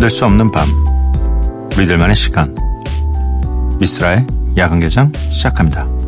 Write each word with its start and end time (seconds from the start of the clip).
잠들 0.00 0.08
수 0.08 0.24
없는 0.24 0.50
밤 0.50 0.66
우리들만의 1.76 2.16
시간 2.16 2.56
미스라의 3.78 4.24
야간 4.56 4.80
개장 4.80 5.12
시작합니다. 5.30 5.99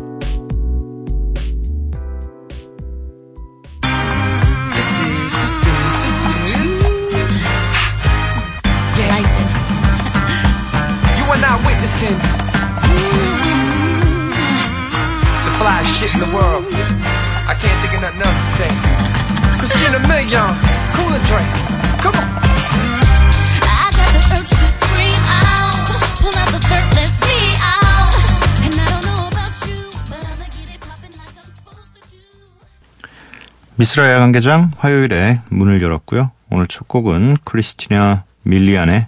미스라 33.75 34.11
야간 34.11 34.31
개장 34.31 34.71
화요일에 34.77 35.41
문을 35.49 35.81
열었고요. 35.81 36.29
오늘 36.51 36.67
첫 36.67 36.87
곡은 36.87 37.37
크리스티나 37.43 38.23
밀리안의 38.43 39.07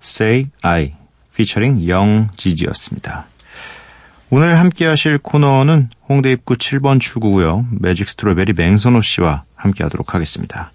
Say 0.00 0.46
I 0.62 0.94
피처링 1.34 1.88
영지지였습니다. 1.88 3.26
오늘 4.30 4.60
함께 4.60 4.86
하실 4.86 5.18
코너는 5.18 5.90
홍대 6.08 6.30
입구 6.30 6.54
7번 6.54 7.00
출구고요. 7.00 7.66
매직 7.80 8.08
스트로베리 8.08 8.52
맹선호 8.56 9.02
씨와 9.02 9.42
함께 9.56 9.82
하도록 9.82 10.14
하겠습니다. 10.14 10.70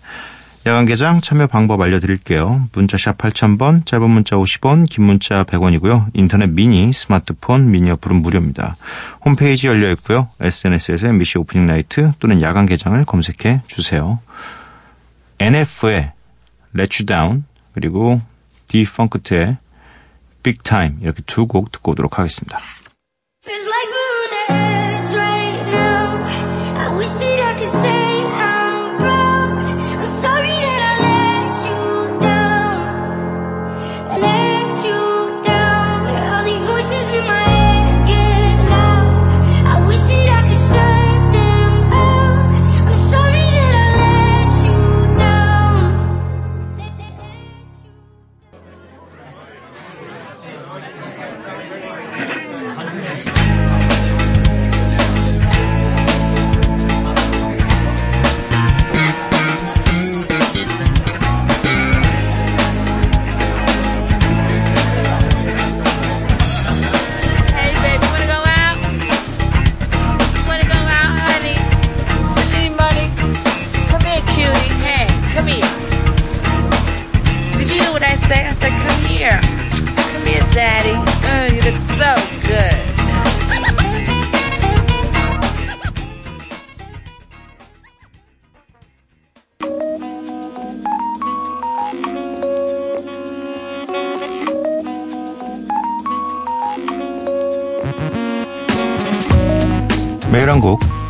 야간 0.66 0.85
개장 0.88 1.21
참여 1.21 1.45
방법 1.45 1.80
알려드릴게요. 1.81 2.67
문자샵 2.73 3.19
8000번, 3.19 3.85
짧은 3.85 4.09
문자 4.09 4.35
50원, 4.35 4.89
긴 4.89 5.03
문자 5.03 5.44
100원이고요. 5.44 6.08
인터넷 6.16 6.47
미니, 6.47 6.91
스마트폰, 6.91 7.69
미니 7.69 7.91
어플은 7.91 8.16
무료입니다. 8.16 8.75
홈페이지 9.23 9.67
열려 9.67 9.91
있고요. 9.91 10.27
SNS에서 10.41 11.08
MBC 11.09 11.38
오프닝 11.38 11.67
나이트 11.67 12.13
또는 12.19 12.41
야간 12.41 12.66
개장을 12.66 13.03
검색해 13.05 13.61
주세요. 13.67 14.19
NF의 15.38 16.13
Let 16.75 16.97
You 16.99 17.05
Down 17.05 17.43
그리고 17.75 18.19
디펑크트의 18.67 19.58
Big 20.41 20.59
Time 20.63 20.97
이렇게 21.02 21.21
두 21.27 21.45
곡 21.45 21.71
듣고 21.71 21.91
오도록 21.91 22.17
하겠습니다. 22.17 22.58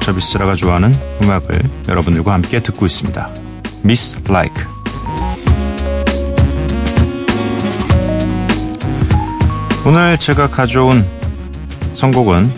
저 0.05 0.13
비스라가 0.13 0.53
좋아하는 0.53 0.93
음악을 1.23 1.59
여러분들과 1.89 2.31
함께 2.31 2.59
듣고 2.59 2.85
있습니다. 2.85 3.27
Miss 3.83 4.15
Like. 4.29 4.63
오늘 9.83 10.15
제가 10.19 10.47
가져온 10.47 11.03
선곡은 11.95 12.51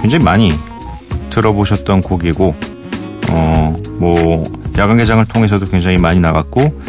굉장히 0.00 0.24
많이 0.24 0.54
들어보셨던 1.28 2.00
곡이고, 2.00 2.54
어, 3.28 3.76
뭐, 3.98 4.42
야간 4.78 4.96
개장을 4.96 5.22
통해서도 5.26 5.66
굉장히 5.66 5.98
많이 5.98 6.18
나갔고, 6.18 6.80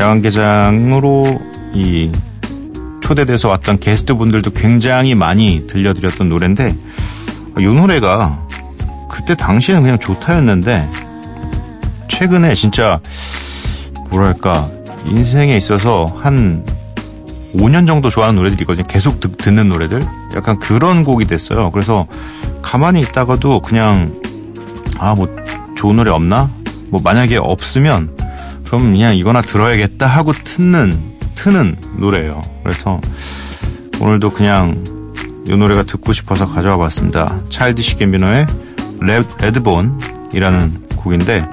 야간 0.00 0.22
개장으로 0.22 1.42
이 1.74 2.10
초대돼서 3.02 3.50
왔던 3.50 3.80
게스트 3.80 4.14
분들도 4.14 4.52
굉장히 4.52 5.14
많이 5.14 5.66
들려드렸던 5.66 6.30
노래인데, 6.30 6.74
이 7.58 7.64
노래가 7.64 8.38
그때 9.08 9.34
당시에는 9.34 9.82
그냥 9.82 9.98
좋다였는데 9.98 10.88
최근에 12.08 12.54
진짜 12.54 13.00
뭐랄까 14.10 14.68
인생에 15.06 15.56
있어서 15.56 16.06
한 16.18 16.64
5년 17.54 17.86
정도 17.86 18.10
좋아하는 18.10 18.36
노래들이 18.36 18.62
있거든요. 18.62 18.84
계속 18.86 19.20
듣, 19.20 19.36
듣는 19.36 19.68
노래들. 19.68 20.02
약간 20.34 20.58
그런 20.58 21.04
곡이 21.04 21.26
됐어요. 21.26 21.70
그래서 21.70 22.06
가만히 22.62 23.00
있다가도 23.02 23.60
그냥 23.60 24.12
아 24.98 25.14
뭐 25.14 25.28
좋은 25.76 25.96
노래 25.96 26.10
없나? 26.10 26.50
뭐 26.88 27.00
만약에 27.02 27.36
없으면 27.36 28.16
그럼 28.66 28.92
그냥 28.92 29.16
이거나 29.16 29.42
들어야겠다 29.42 30.06
하고 30.06 30.32
트는 30.32 30.98
트는 31.34 31.76
노래예요. 31.98 32.40
그래서 32.62 33.00
오늘도 34.00 34.30
그냥 34.30 34.82
이 35.48 35.56
노래가 35.56 35.82
듣고 35.82 36.12
싶어서 36.12 36.46
가져와 36.46 36.76
봤습니다. 36.78 37.40
Childish 37.50 37.96
Gambino의 37.96 38.46
Redbone이라는 39.40 40.88
곡인데 40.96 41.48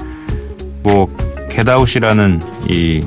뭐 0.83 1.13
겟아웃이라는 1.49 2.41
이 2.69 3.05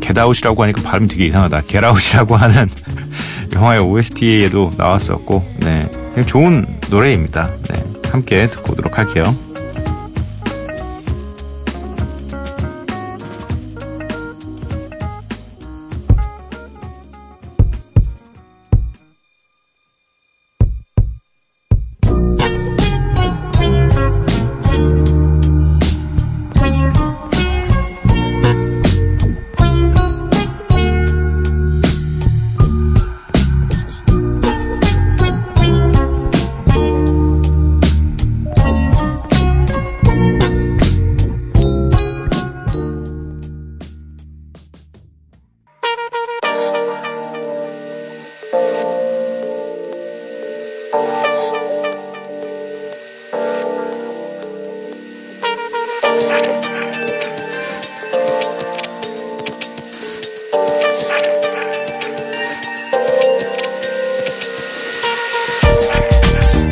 겟아웃이라고 0.00 0.62
하니까 0.62 0.82
발음이 0.82 1.08
되게 1.08 1.26
이상하다. 1.26 1.62
Get 1.62 1.82
Out이라고 1.82 2.36
하는 2.36 2.68
영화의 3.54 3.80
OST에도 3.80 4.70
나왔었고 4.76 5.44
네 5.60 5.88
좋은 6.26 6.66
노래입니다. 6.88 7.48
네 7.68 8.10
함께 8.10 8.48
듣고 8.48 8.72
오도록 8.72 8.98
할게요. 8.98 9.34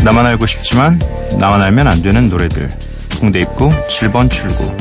나만 0.04 0.26
알고 0.26 0.44
싶지만 0.44 1.00
나만 1.40 1.62
알면 1.62 1.88
안 1.88 2.02
되는 2.02 2.28
노래들. 2.28 2.70
홍대 3.22 3.40
입구 3.40 3.70
7번 3.86 4.30
출구. 4.30 4.76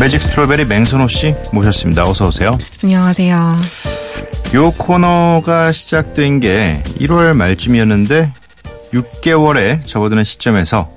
매직 0.00 0.20
스트로베리 0.20 0.64
맹선호 0.64 1.06
씨 1.06 1.36
모셨습니다. 1.52 2.02
어서 2.08 2.26
오세요. 2.26 2.58
안녕하세요. 2.82 3.54
요 4.54 4.70
코너가 4.72 5.70
시작된 5.70 6.40
게 6.40 6.82
1월 7.02 7.36
말쯤이었는데 7.36 8.32
6개월에 8.92 9.86
접어드는 9.86 10.24
시점에서 10.24 10.90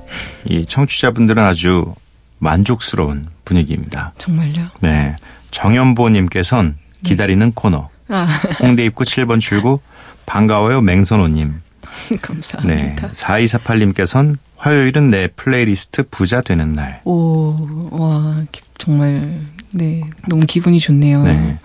이 0.46 0.66
청취자분들은 0.66 1.44
아주 1.44 1.94
만족스러운 2.40 3.28
분위기입니다. 3.46 4.14
정말요? 4.18 4.70
네. 4.80 5.16
정연보님께선 5.52 6.78
기다리는 7.04 7.52
코너. 7.52 7.91
아, 8.12 8.26
홍대 8.62 8.86
입구 8.86 9.04
7번 9.04 9.40
출구 9.40 9.80
반가워요 10.26 10.82
맹선호님. 10.82 11.62
네. 12.12 12.18
감사합니다. 12.22 13.08
4248님께선 13.10 14.36
화요일은 14.58 15.10
내 15.10 15.28
플레이리스트 15.28 16.04
부자 16.10 16.42
되는 16.42 16.74
날. 16.74 17.02
오, 17.06 17.90
와, 17.92 18.44
기- 18.52 18.62
정말, 18.78 19.42
네, 19.72 20.02
너무 20.28 20.46
기분이 20.46 20.80
좋네요. 20.80 21.24
네. 21.24 21.58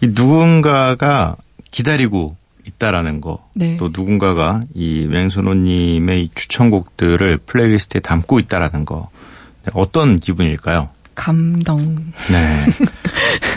이 0.00 0.08
누군가가 0.08 1.36
기다리고 1.70 2.36
있다라는 2.66 3.20
거. 3.20 3.46
네. 3.54 3.76
또 3.76 3.88
누군가가 3.92 4.60
이 4.74 5.06
맹선호님의 5.10 6.24
이 6.24 6.30
추천곡들을 6.34 7.38
playlist에 7.46 8.00
담고 8.00 8.38
있다라는 8.40 8.84
거. 8.84 9.10
네, 9.64 9.70
어떤 9.74 10.18
기분일까요? 10.18 10.88
감동. 11.14 12.12
네. 12.30 12.66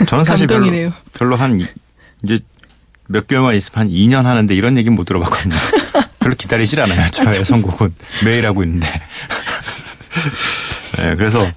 저는 0.06 0.24
사실 0.24 0.46
별로, 0.46 0.60
감동이네요. 0.66 0.92
별로 1.14 1.36
한, 1.36 1.58
이- 2.28 2.34
이제 2.34 2.40
몇 3.08 3.26
개월만 3.26 3.54
있으면 3.54 3.86
한 3.86 3.88
2년 3.92 4.22
하는데 4.24 4.54
이런 4.54 4.76
얘기는 4.76 4.94
못 4.94 5.04
들어봤거든요. 5.04 5.54
별로 6.18 6.34
기다리질 6.34 6.80
않아요. 6.80 7.08
저의 7.10 7.44
선곡은 7.44 7.94
매일 8.24 8.46
하고 8.46 8.64
있는데. 8.64 8.88
네, 10.98 11.14
그래서, 11.14 11.48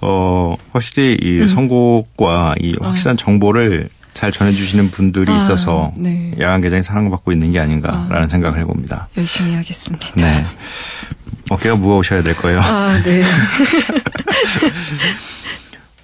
어, 0.00 0.54
확실히 0.72 1.16
이 1.20 1.40
음. 1.40 1.46
선곡과 1.46 2.54
이 2.60 2.76
확실한 2.80 3.16
정보를 3.16 3.88
잘 4.14 4.30
전해주시는 4.30 4.90
분들이 4.90 5.32
아, 5.32 5.38
있어서 5.38 5.92
네. 5.96 6.32
야간 6.38 6.60
개장이 6.60 6.82
사랑받고 6.82 7.32
있는 7.32 7.52
게 7.52 7.58
아닌가라는 7.60 8.28
생각을 8.28 8.58
해봅니다. 8.60 9.08
열심히 9.16 9.54
하겠습니다. 9.54 10.06
네. 10.14 10.44
어깨가 11.48 11.76
무거우셔야 11.76 12.22
될 12.22 12.36
거예요. 12.36 12.60
아, 12.60 13.00
네. 13.02 13.24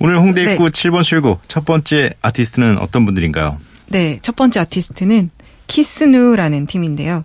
오늘 0.01 0.17
홍대 0.19 0.53
입구 0.53 0.71
네. 0.71 0.89
7번 0.91 1.03
출구 1.03 1.39
첫 1.49 1.65
번째 1.65 2.15
아티스트는 2.23 2.79
어떤 2.79 3.05
분들인가요? 3.05 3.59
네, 3.89 4.19
첫 4.23 4.37
번째 4.37 4.61
아티스트는 4.61 5.31
키스누라는 5.67 6.65
팀인데요. 6.67 7.25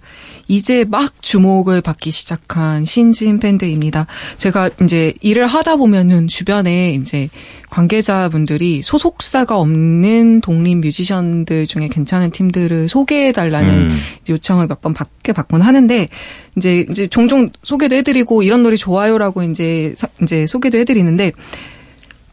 이제 0.49 0.83
막 0.83 1.21
주목을 1.21 1.79
받기 1.79 2.11
시작한 2.11 2.83
신진 2.83 3.39
밴드입니다. 3.39 4.05
제가 4.37 4.69
이제 4.83 5.13
일을 5.21 5.45
하다 5.47 5.77
보면은 5.77 6.27
주변에 6.27 6.93
이제 6.95 7.29
관계자분들이 7.69 8.81
소속사가 8.81 9.57
없는 9.57 10.41
독립 10.41 10.75
뮤지션들 10.79 11.65
중에 11.65 11.87
괜찮은 11.87 12.31
팀들을 12.31 12.89
소개해달라는 12.89 13.69
음. 13.89 13.97
요청을 14.27 14.67
몇 14.67 14.81
번 14.81 14.93
받게 14.93 15.31
받곤 15.31 15.61
하는데 15.61 16.09
이제 16.57 16.85
이제 16.91 17.07
종종 17.07 17.49
소개도 17.63 17.95
해드리고 17.95 18.43
이런 18.43 18.61
노래 18.63 18.75
좋아요라고 18.75 19.43
이제 19.43 19.93
서- 19.95 20.09
이제 20.21 20.45
소개도 20.45 20.77
해드리는데 20.79 21.31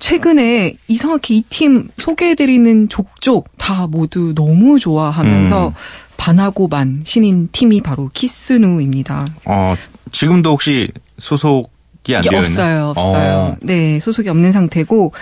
최근에 0.00 0.74
이상하게 0.88 1.34
이 1.36 1.42
팀 1.48 1.88
소개해드리는 1.98 2.88
족족 2.88 3.48
다 3.58 3.86
모두 3.86 4.34
너무 4.34 4.78
좋아하면서 4.80 5.68
음. 5.68 5.72
반하고 6.16 6.68
만 6.68 7.02
신인 7.04 7.48
팀이 7.52 7.80
바로 7.82 8.10
키스누입니다. 8.12 9.26
어, 9.46 9.74
지금도 10.12 10.50
혹시 10.50 10.90
소속이 11.18 12.16
안 12.16 12.22
되어 12.22 12.32
있나요? 12.32 12.40
없어요, 12.40 12.88
없어요. 12.88 13.36
어, 13.38 13.56
네, 13.62 14.00
소속이 14.00 14.28
없는 14.28 14.52
상태고 14.52 15.12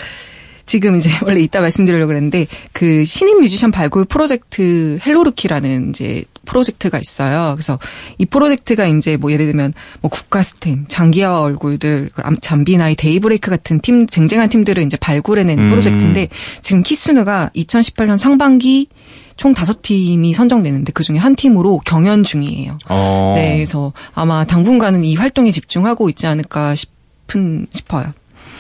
지금 0.69 0.97
이제 0.97 1.09
원래 1.25 1.41
이따 1.41 1.61
말씀드리려고 1.63 2.09
그랬는데 2.09 2.47
그 2.73 3.05
신인 3.07 3.41
뮤지션 3.41 3.71
발굴 3.71 4.05
프로젝트 4.05 4.99
Hello 5.05 5.30
Rookie라는 5.30 5.91
이제 5.91 6.25
프로젝트가 6.45 6.99
있어요. 6.99 7.53
그래서 7.55 7.79
이 8.19 8.27
프로젝트가 8.27 8.87
이제 8.87 9.17
뭐 9.17 9.33
예를 9.33 9.47
들면 9.47 9.73
뭐 10.03 10.11
국카스텐, 10.11 10.85
장기하와 10.89 11.41
얼굴들, 11.41 12.11
그 12.15 12.23
암- 12.23 12.37
잠비나이, 12.41 12.95
데이브레이크 12.97 13.51
같은 13.51 13.81
팀 13.81 14.07
쟁쟁한 14.07 14.49
팀들을 14.51 14.83
이제 14.85 14.97
발굴해낸 14.99 15.59
음. 15.59 15.71
프로젝트인데 15.71 16.29
지금 16.63 16.83
키스누가 16.83 17.51
2018년 17.57 18.19
상반기 18.19 18.89
총 19.37 19.55
다섯 19.55 19.83
팀이 19.83 20.33
선정되는데 20.35 20.93
그 20.93 21.03
중에 21.03 21.17
한 21.17 21.35
팀으로 21.35 21.79
경연 21.85 22.25
중이에요. 22.25 22.77
어. 22.89 23.35
네, 23.37 23.55
그래서 23.55 23.93
아마 24.15 24.45
당분간은 24.45 25.05
이 25.05 25.15
활동에 25.17 25.51
집중하고 25.51 26.09
있지 26.11 26.27
않을까 26.27 26.75
싶은 26.75 27.67
싶어요. 27.73 28.13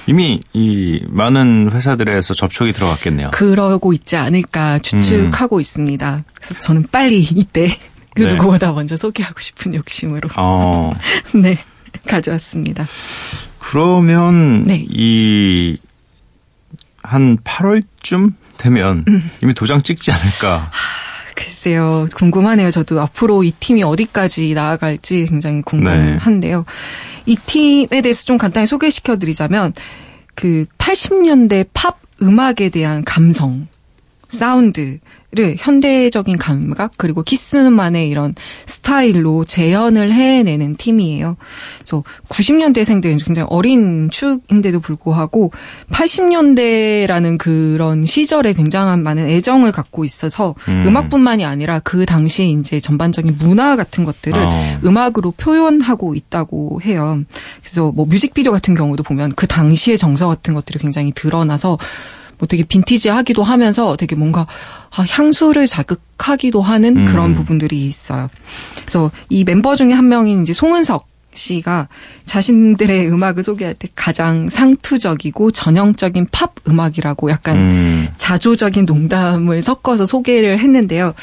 이미 0.09 0.41
이 0.55 1.03
많은 1.07 1.71
회사들에서 1.71 2.33
접촉이 2.33 2.73
들어갔겠네요. 2.73 3.31
그러고 3.33 3.93
있지 3.93 4.17
않을까 4.17 4.79
추측하고 4.79 5.61
있습니다. 5.61 6.25
그래서 6.35 6.55
저는 6.61 6.87
빨리 6.91 7.21
이때 7.21 7.79
그 8.15 8.23
네. 8.23 8.35
누구보다 8.35 8.73
먼저 8.73 8.97
소개하고 8.97 9.39
싶은 9.41 9.75
욕심으로 9.75 10.31
어. 10.37 10.95
네 11.37 11.59
가져왔습니다. 12.07 12.87
그러면 13.59 14.65
네. 14.65 14.87
이한 14.89 15.79
8월쯤 17.45 18.33
되면 18.57 19.05
음. 19.07 19.31
이미 19.43 19.53
도장 19.53 19.83
찍지 19.83 20.11
않을까. 20.11 20.71
글쎄요, 21.39 22.09
궁금하네요. 22.17 22.73
저도 22.73 23.01
앞으로 23.01 23.45
이 23.45 23.53
팀이 23.53 23.85
어디까지 23.85 24.55
나아갈지 24.55 25.27
굉장히 25.27 25.63
궁금한데요. 25.63 26.65
이 27.27 27.37
팀에 27.37 28.01
대해서 28.01 28.25
좀 28.25 28.39
간단히 28.39 28.67
소개시켜 28.67 29.19
드리자면, 29.19 29.73
그 30.35 30.67
80년대 30.79 31.69
팝 31.73 32.01
음악에 32.21 32.71
대한 32.71 33.05
감성, 33.05 33.69
사운드를 34.29 35.01
현대적인 35.57 36.39
감각, 36.39 36.93
그리고 36.97 37.23
키스만의 37.23 38.09
이런 38.09 38.35
스타일로 38.67 39.45
재현을 39.45 40.13
해내는 40.13 40.77
팀이에요. 40.77 41.37
그래서 41.79 42.05
90년대생들은 42.29 43.25
굉장히 43.25 43.47
어린 43.51 44.11
축인데도 44.11 44.81
불구하고 44.81 45.51
80년대라는 45.91 47.39
그런 47.39 48.05
시절에 48.05 48.53
굉장한 48.53 49.03
많은 49.03 49.29
애정을 49.29 49.73
갖고 49.73 50.05
있어서 50.05 50.55
음. 50.69 50.85
음. 50.87 50.97
악뿐만이 50.97 51.45
아니라 51.45 51.81
그 51.81 52.07
당시 52.07 52.57
이제 52.59 52.81
전반적인 52.81 53.37
문화 53.39 53.77
같은 53.77 54.05
것들을 54.05 54.39
어. 54.39 54.79
음악으로 54.85 55.33
표현하고 55.33 56.15
있다고 56.15 56.81
해요. 56.85 57.23
그래서 57.61 57.93
뭐 57.95 58.05
뮤직비디오 58.07 58.53
같은 58.53 58.75
경우도 58.75 59.03
보면 59.03 59.33
그 59.37 59.47
당시의 59.47 59.97
정서 59.97 60.29
같은 60.29 60.55
것들이 60.55 60.79
굉장히 60.79 61.13
드러나서 61.13 61.79
뭐 62.39 62.47
되게 62.47 62.65
빈티지하기도 62.65 63.43
하면서 63.43 63.97
되게 63.97 64.15
뭔가 64.17 64.47
아, 64.97 65.05
향수를 65.09 65.67
자극하기도 65.67 66.63
하는 66.63 66.97
음. 66.97 67.05
그런 67.07 67.35
부분들이 67.35 67.85
있어요. 67.85 68.29
그래서 68.81 69.11
이 69.29 69.45
멤버 69.45 69.77
중에 69.77 69.93
한 69.93 70.09
명인 70.09 70.43
이제 70.43 70.53
송은석 70.53 71.07
씨가 71.35 71.89
자신들의 72.25 73.09
음악을 73.13 73.43
소개할 73.43 73.75
때 73.75 73.89
가장 73.95 74.49
상투적이고 74.49 75.51
전형적인 75.53 76.29
팝 76.33 76.55
음악이라고 76.67 77.31
약간 77.31 77.57
음. 77.57 78.09
자조적인 78.17 78.87
농담을 78.87 79.63
섞어서 79.63 80.07
소개를 80.07 80.59
했는데요. 80.59 81.15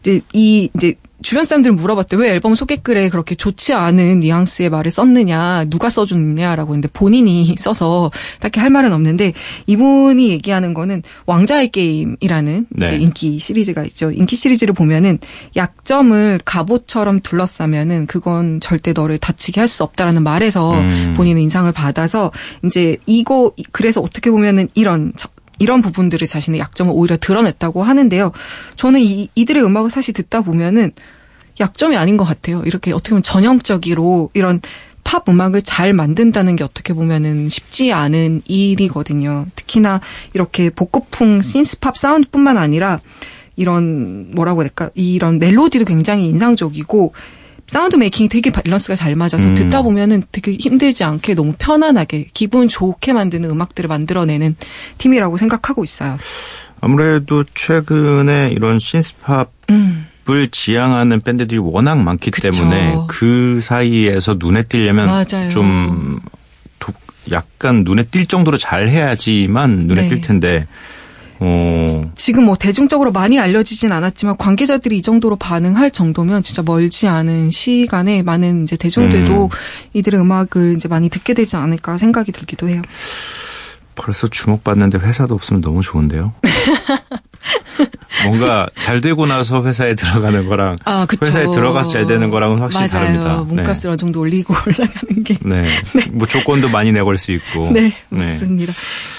이제 0.00 0.20
이 0.32 0.70
이제 0.74 0.94
주변 1.20 1.44
사람들은 1.44 1.76
물어봤대 1.76 2.16
왜 2.16 2.30
앨범 2.30 2.54
소개글에 2.54 3.08
그렇게 3.08 3.34
좋지 3.34 3.72
않은 3.74 4.20
뉘앙스의 4.20 4.70
말을 4.70 4.90
썼느냐 4.90 5.64
누가 5.64 5.90
써줬느냐라고 5.90 6.72
했는데 6.74 6.88
본인이 6.92 7.54
써서 7.58 8.10
딱히 8.40 8.60
할 8.60 8.70
말은 8.70 8.92
없는데 8.92 9.32
이분이 9.66 10.28
얘기하는 10.30 10.74
거는 10.74 11.02
왕자의 11.26 11.70
게임이라는 11.70 12.66
네. 12.70 12.84
이제 12.84 12.96
인기 12.96 13.38
시리즈가 13.38 13.82
있죠 13.84 14.12
인기 14.12 14.36
시리즈를 14.36 14.74
보면은 14.74 15.18
약점을 15.56 16.40
갑옷처럼 16.44 17.20
둘러싸면은 17.20 18.06
그건 18.06 18.60
절대 18.60 18.92
너를 18.92 19.18
다치게 19.18 19.60
할 19.60 19.68
수 19.68 19.82
없다라는 19.84 20.22
말에서 20.22 20.72
음. 20.80 21.12
본인의 21.14 21.42
인상을 21.42 21.70
받아서 21.72 22.32
이제 22.64 22.96
이거 23.04 23.52
그래서 23.70 24.00
어떻게 24.00 24.30
보면은 24.30 24.66
이런 24.74 25.12
저- 25.14 25.28
이런 25.58 25.82
부분들을 25.82 26.26
자신의 26.26 26.60
약점을 26.60 26.92
오히려 26.94 27.16
드러냈다고 27.16 27.82
하는데요. 27.82 28.32
저는 28.76 29.00
이, 29.00 29.28
이들의 29.34 29.64
음악을 29.64 29.90
사실 29.90 30.14
듣다 30.14 30.42
보면은 30.42 30.92
약점이 31.60 31.96
아닌 31.96 32.16
것 32.16 32.24
같아요. 32.24 32.62
이렇게 32.64 32.92
어떻게 32.92 33.10
보면 33.10 33.22
전형적으로 33.22 34.30
이런 34.34 34.60
팝 35.04 35.28
음악을 35.28 35.62
잘 35.62 35.92
만든다는 35.92 36.56
게 36.56 36.64
어떻게 36.64 36.92
보면은 36.92 37.48
쉽지 37.48 37.92
않은 37.92 38.42
일이거든요. 38.46 39.46
특히나 39.54 40.00
이렇게 40.34 40.70
복고풍 40.70 41.42
신스팝 41.42 41.96
사운드뿐만 41.96 42.58
아니라 42.58 43.00
이런 43.56 44.30
뭐라고 44.32 44.60
해야 44.60 44.68
될까? 44.68 44.90
이런 44.94 45.38
멜로디도 45.38 45.86
굉장히 45.86 46.26
인상적이고 46.26 47.14
sound 47.68 47.96
making이 47.96 48.28
되게 48.30 48.50
밸런스가 48.50 48.94
잘 48.96 49.14
맞아서 49.14 49.46
음. 49.46 49.54
듣다 49.54 49.82
보면은 49.82 50.24
되게 50.32 50.52
힘들지 50.52 51.04
않게 51.04 51.34
너무 51.34 51.52
편안하게 51.58 52.30
기분 52.32 52.66
좋게 52.66 53.12
만드는 53.12 53.48
음악들을 53.50 53.86
만들어내는 53.88 54.56
팀이라고 54.96 55.36
생각하고 55.36 55.84
있어요. 55.84 56.16
아무래도 56.80 57.44
최근에 57.54 58.52
이런 58.52 58.78
신스팝을 58.78 59.46
음. 59.70 60.06
지향하는 60.50 61.20
밴드들이 61.20 61.58
워낙 61.58 62.00
많기 62.02 62.30
그쵸. 62.30 62.50
때문에 62.50 62.96
그 63.06 63.60
사이에서 63.62 64.36
눈에 64.38 64.62
띄려면 64.62 65.06
맞아요. 65.06 65.50
좀 65.50 66.20
독- 66.78 66.96
약간 67.30 67.84
눈에 67.84 68.04
띌 68.04 68.28
정도로 68.30 68.56
잘 68.56 68.88
해야지만 68.88 69.86
눈에 69.86 70.08
네. 70.08 70.14
띌 70.14 70.22
텐데 70.22 70.66
어 71.40 71.86
지금 72.14 72.44
뭐 72.44 72.56
대중적으로 72.56 73.12
많이 73.12 73.38
알려지진 73.38 73.92
않았지만 73.92 74.36
관계자들이 74.36 74.98
이 74.98 75.02
정도로 75.02 75.36
반응할 75.36 75.90
정도면 75.90 76.42
진짜 76.42 76.62
멀지 76.62 77.06
않은 77.06 77.50
시간에 77.50 78.22
많은 78.22 78.64
이제 78.64 78.76
대중들도 78.76 79.44
음. 79.44 79.48
이들의 79.94 80.20
음악을 80.20 80.74
이제 80.76 80.88
많이 80.88 81.08
듣게 81.08 81.34
되지 81.34 81.56
않을까 81.56 81.98
생각이 81.98 82.32
들기도 82.32 82.68
해요. 82.68 82.82
벌써 83.94 84.28
주목받는데 84.28 84.98
회사도 84.98 85.34
없으면 85.34 85.60
너무 85.60 85.82
좋은데요. 85.82 86.32
뭔가 88.24 88.68
잘 88.78 89.00
되고 89.00 89.26
나서 89.26 89.64
회사에 89.64 89.94
들어가는 89.94 90.48
거랑 90.48 90.76
아. 90.84 91.06
회사에 91.22 91.50
들어가서 91.50 91.90
잘 91.90 92.06
되는 92.06 92.30
거랑은 92.30 92.58
확실히 92.58 92.86
맞아요. 92.88 93.20
다릅니다. 93.20 93.36
몸값을 93.38 93.90
어느 93.90 93.96
정도 93.96 94.20
올리고 94.20 94.54
올라가는 94.66 95.24
게. 95.24 95.38
네. 95.42 95.62
네. 95.94 96.06
뭐 96.10 96.26
조건도 96.26 96.68
많이 96.68 96.92
내걸 96.92 97.18
수 97.18 97.32
있고. 97.32 97.70
네, 97.70 97.94
맞습니다. 98.08 98.72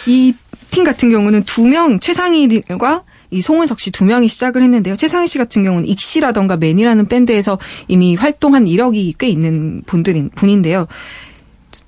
이 0.08 0.34
팀 0.72 0.84
같은 0.84 1.10
경우는 1.10 1.44
두 1.44 1.68
명, 1.68 2.00
최상희과 2.00 3.04
이 3.32 3.42
송은석 3.42 3.80
씨 3.80 3.92
두 3.92 4.06
명이 4.06 4.28
시작을 4.28 4.64
했는데요. 4.64 4.96
최상희 4.96 5.28
씨 5.28 5.38
같은 5.38 5.64
경우는 5.64 5.88
익시라던가 5.88 6.58
맨이라는 6.58 7.08
밴드에서 7.08 7.60
이미 7.88 8.16
활동한 8.16 8.68
이력이 8.68 9.14
꽤 9.20 9.28
있는 9.28 9.82
분들인 9.86 10.30
분인데요. 10.34 10.88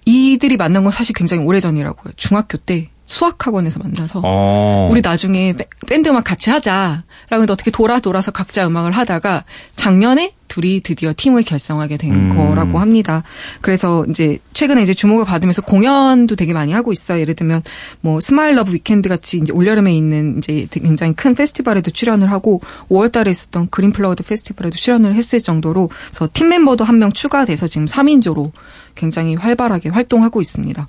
이들이 0.06 0.58
만난 0.58 0.84
건 0.84 0.92
사실 0.92 1.14
굉장히 1.14 1.44
오래전이라고요. 1.44 2.14
중학교 2.16 2.58
때 2.58 2.90
수학학원에서 3.12 3.80
만나서 3.80 4.22
어. 4.24 4.88
우리 4.91 5.01
나중에 5.01 5.53
밴- 5.53 5.68
밴드 5.88 6.10
음악 6.10 6.24
같이 6.24 6.50
하자. 6.50 7.03
라고 7.30 7.41
했는데 7.44 7.53
어떻게 7.53 7.72
돌아 7.72 8.00
돌아서 8.00 8.32
각자 8.32 8.65
음악을 8.68 8.91
하다가 8.91 9.44
작년에 9.75 10.34
둘이 10.48 10.82
드디어 10.82 11.13
팀을 11.15 11.44
결성하게 11.44 11.96
된 11.96 12.12
음. 12.13 12.36
거라고 12.36 12.80
합니다. 12.80 13.24
그래서 13.62 14.06
이제 14.10 14.39
최근에 14.51 14.82
이제 14.84 14.94
주목을 14.94 15.24
받으면서 15.24 15.62
공연도 15.62 16.36
되게 16.36 16.51
많이 16.51 16.74
하고 16.74 16.91
있어요. 16.91 17.22
예를 17.22 17.36
들면 17.36 17.63
뭐 18.01 18.20
Smile 18.20 18.56
Love 18.56 18.74
Weekend 18.74 19.08
같이 19.08 19.38
이제 19.38 19.53
올여름에 19.53 19.96
있는 19.96 20.39
이제 20.39 20.68
굉장히 20.70 21.13
큰 21.13 21.36
페스티벌에도 21.36 21.91
출연을 21.91 22.30
하고 22.32 22.62
5월 22.89 23.13
달에 23.13 23.32
있었던 23.32 23.70
Green 23.70 23.94
Plugged 23.94 24.24
페스티벌에도 24.24 24.75
출연을 24.75 25.15
했을 25.15 25.39
정도로 25.41 25.89
그래서 26.08 26.27
팀 26.34 26.50
멤버도 26.50 26.84
한 26.84 26.98
명 27.01 27.12
추가돼서 27.13 27.68
지금 27.68 27.86
3인조로 27.88 28.51
굉장히 28.96 29.36
활발하게 29.36 29.88
활동하고 29.89 30.41
있습니다. 30.41 30.88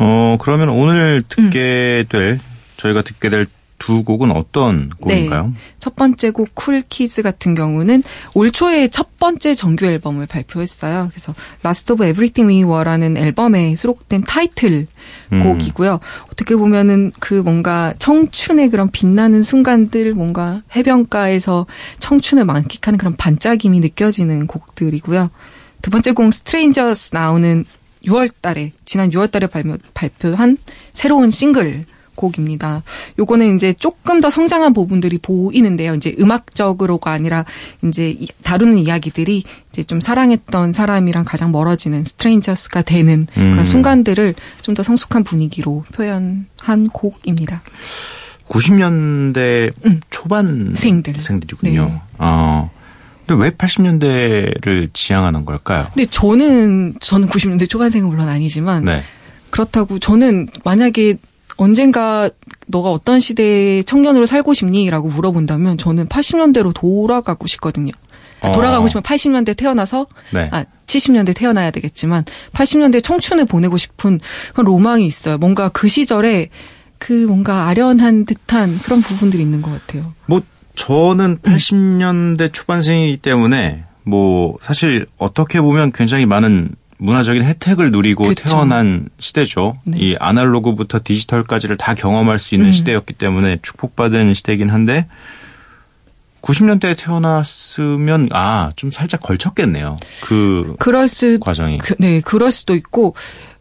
어, 0.00 0.36
그러면 0.40 0.70
오늘 0.70 1.22
듣게 1.28 2.04
음. 2.04 2.08
될, 2.08 2.40
저희가 2.76 3.02
듣게 3.02 3.30
될 3.30 3.46
두 3.80 4.04
곡은 4.04 4.30
어떤 4.30 4.90
곡인가요? 4.90 5.46
네. 5.46 5.52
첫 5.80 5.96
번째 5.96 6.30
곡 6.30 6.54
Cool 6.54 6.88
Kids 6.88 7.22
같은 7.22 7.56
경우는 7.56 8.04
올 8.34 8.52
초에 8.52 8.86
첫 8.88 9.18
번째 9.18 9.54
정규 9.54 9.86
앨범을 9.86 10.26
발표했어요. 10.26 11.08
그래서 11.10 11.34
Last 11.64 11.92
of 11.92 12.04
Everything 12.04 12.48
We 12.48 12.62
Were라는 12.62 13.16
앨범에 13.16 13.74
수록된 13.74 14.24
타이틀 14.24 14.86
음. 15.32 15.42
곡이고요. 15.42 15.98
어떻게 16.30 16.54
보면은 16.54 17.10
그 17.18 17.34
뭔가 17.34 17.94
청춘의 17.98 18.68
그런 18.68 18.90
빛나는 18.90 19.42
순간들 19.42 20.14
뭔가 20.14 20.62
해변가에서 20.76 21.66
청춘을 21.98 22.44
만끽하는 22.44 22.98
그런 22.98 23.16
반짝임이 23.16 23.80
느껴지는 23.80 24.46
곡들이고요. 24.46 25.30
두 25.80 25.90
번째 25.90 26.12
곡 26.12 26.26
Strangers 26.26 27.14
Now는 27.14 27.64
6월 28.06 28.30
달에 28.40 28.72
지난 28.84 29.10
6월 29.10 29.30
달에 29.30 29.46
발표, 29.46 29.76
발표한 29.94 30.56
새로운 30.92 31.30
싱글 31.30 31.84
곡입니다. 32.16 32.82
요거는 33.18 33.56
이제 33.56 33.72
조금 33.72 34.20
더 34.20 34.28
성장한 34.28 34.74
부분들이 34.74 35.16
보이는데요. 35.16 35.94
이제 35.94 36.14
음악적으로가 36.18 37.12
아니라 37.12 37.46
이제 37.82 38.10
이- 38.10 38.28
다루는 38.42 38.76
이야기들이 38.78 39.44
이제 39.70 39.82
좀 39.84 40.00
사랑했던 40.00 40.74
사람이랑 40.74 41.24
가장 41.24 41.50
멀어지는 41.50 42.04
strangers가 42.04 42.82
되는 42.82 43.26
음. 43.38 43.50
그런 43.52 43.64
순간들을 43.64 44.34
좀 44.60 44.74
더 44.74 44.82
성숙한 44.82 45.24
분위기로 45.24 45.84
표현한 45.94 46.88
곡입니다. 46.92 47.62
90년대 48.50 49.72
음. 49.86 50.00
초반 50.10 50.74
생들. 50.76 51.18
생들이군요. 51.18 51.84
네. 51.86 52.00
어. 52.18 52.70
근데 53.30 53.44
왜 53.44 53.50
80년대를 53.50 54.92
지향하는 54.92 55.44
걸까요? 55.44 55.86
근데 55.94 56.06
저는 56.10 56.94
저는 57.00 57.28
90년대 57.28 57.68
초반생은 57.68 58.08
물론 58.08 58.28
아니지만 58.28 58.84
네. 58.84 59.04
그렇다고 59.50 60.00
저는 60.00 60.48
만약에 60.64 61.16
언젠가 61.56 62.28
너가 62.66 62.90
어떤 62.90 63.20
시대의 63.20 63.84
청년으로 63.84 64.26
살고 64.26 64.52
싶니?라고 64.52 65.08
물어본다면 65.08 65.78
저는 65.78 66.08
80년대로 66.08 66.74
돌아가고 66.74 67.46
싶거든요. 67.46 67.92
어. 68.40 68.50
돌아가고 68.50 68.88
싶으면 68.88 69.02
80년대 69.04 69.56
태어나서 69.56 70.06
네. 70.32 70.48
아 70.50 70.64
70년대 70.86 71.36
태어나야 71.36 71.70
되겠지만 71.70 72.24
80년대 72.52 73.00
청춘을 73.00 73.44
보내고 73.44 73.76
싶은 73.76 74.18
그런 74.54 74.66
로망이 74.66 75.06
있어요. 75.06 75.38
뭔가 75.38 75.68
그 75.68 75.86
시절에 75.86 76.48
그 76.98 77.12
뭔가 77.12 77.68
아련한 77.68 78.24
듯한 78.24 78.76
그런 78.82 79.02
부분들이 79.02 79.40
있는 79.40 79.62
것 79.62 79.70
같아요. 79.70 80.12
뭐 80.26 80.40
저는 80.80 81.38
80년대 81.40 82.54
초반생이기 82.54 83.18
때문에 83.18 83.84
뭐 84.02 84.56
사실 84.62 85.06
어떻게 85.18 85.60
보면 85.60 85.92
굉장히 85.92 86.24
많은 86.24 86.70
문화적인 86.96 87.44
혜택을 87.44 87.90
누리고 87.90 88.28
그쵸. 88.28 88.48
태어난 88.48 89.10
시대죠. 89.18 89.74
네. 89.84 89.98
이 89.98 90.16
아날로그부터 90.18 91.00
디지털까지를 91.04 91.76
다 91.76 91.94
경험할 91.94 92.38
수 92.38 92.54
있는 92.54 92.68
음. 92.68 92.72
시대였기 92.72 93.12
때문에 93.12 93.58
축복받은 93.60 94.32
시대이긴 94.32 94.70
한데 94.70 95.06
90년대에 96.40 96.96
태어났으면 96.96 98.30
아 98.32 98.70
좀 98.74 98.90
살짝 98.90 99.20
걸쳤겠네요. 99.20 99.98
그 100.22 100.76
그럴 100.78 101.08
수 101.08 101.38
과정이. 101.40 101.76
그, 101.76 101.94
네, 101.98 102.22
그럴 102.22 102.50
수도 102.50 102.74
있고 102.74 103.14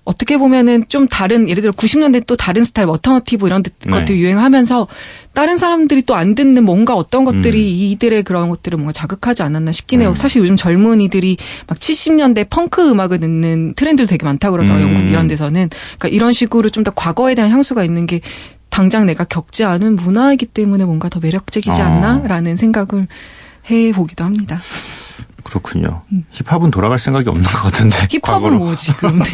어떻게 0.06 0.38
보면은 0.38 0.86
좀 0.90 1.08
다른 1.08 1.48
예를 1.48 1.62
들어 1.62 1.72
90년대 1.72 2.26
또 2.26 2.36
다른 2.36 2.64
스타일 2.64 2.88
뭐 2.88 3.03
alternative 3.03 3.46
이런 3.46 3.62
듯- 3.62 3.74
네. 3.86 3.92
것들이 3.92 4.20
유행하면서 4.22 4.88
다른 5.34 5.58
사람들이 5.58 6.02
또 6.04 6.16
안 6.16 6.34
듣는 6.34 6.64
뭔가 6.66 6.96
어떤 6.96 7.24
것들이 7.26 7.60
음. 7.62 7.76
이들의 7.94 8.24
그런 8.24 8.50
것들을 8.50 8.76
뭔가 8.78 8.92
자극하지 8.92 9.44
않았나 9.44 9.72
싶긴 9.72 10.02
해요. 10.02 10.16
사실 10.16 10.42
요즘 10.42 10.56
젊은이들이 10.58 11.38
막 11.68 11.78
70년대 11.78 12.50
펑크 12.50 12.90
음악을 12.90 13.20
듣는 13.20 13.74
트렌드도 13.76 14.08
되게 14.08 14.26
많다고 14.26 14.58
그러더라고요. 14.58 14.88
음. 14.88 14.96
영국 14.96 15.10
이런 15.12 15.28
데서는. 15.28 15.70
그러니까 16.00 16.08
이런 16.08 16.34
식으로 16.34 16.70
좀 16.70 16.84
더 16.84 16.92
과거에 16.92 17.36
대한 17.36 17.52
향수가 17.52 17.84
있는 17.84 18.06
게 18.08 18.22
당장 18.70 19.06
내가 19.06 19.26
겪지 19.26 19.64
않은 19.66 19.96
문화이기 19.98 20.46
때문에 20.48 20.86
뭔가 20.86 21.10
더 21.10 21.20
매력적이지 21.20 21.82
어. 21.82 21.86
않나라는 21.86 22.56
생각을 22.56 23.08
해보기도 23.70 24.24
합니다. 24.24 24.60
그렇군요. 25.50 26.04
힙합은 26.32 26.72
돌아갈 26.72 27.00
생각이 27.00 27.28
없는 27.30 27.44
것 27.44 27.58
같은데. 27.64 27.98
음. 27.98 28.08
힙합은 28.10 28.22
과거로. 28.22 28.56
뭐 28.60 28.76
지금 28.76 29.20
네. 29.20 29.30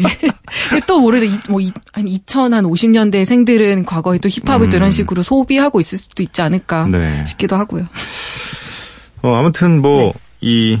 근데 0.70 0.84
또 0.86 1.00
모르죠. 1.00 1.24
이- 1.26 1.38
뭐 1.48 1.60
이- 1.60 1.72
한 1.92 2.06
2050년대 2.06 3.24
생들은 3.24 3.84
과거에 3.84 4.18
또 4.18 4.28
힙합을 4.28 4.70
또 4.70 4.76
이런 4.76 4.90
식으로 4.90 5.22
소비하고 5.22 5.80
있을 5.80 5.98
수도 5.98 6.22
있지 6.22 6.42
않을까 6.42 6.86
음. 6.86 6.92
네. 6.92 7.24
싶기도 7.26 7.56
하고요. 7.56 7.86
어, 9.22 9.34
아무튼 9.34 9.80
뭐, 9.82 10.12
네. 10.12 10.12
이 10.40 10.80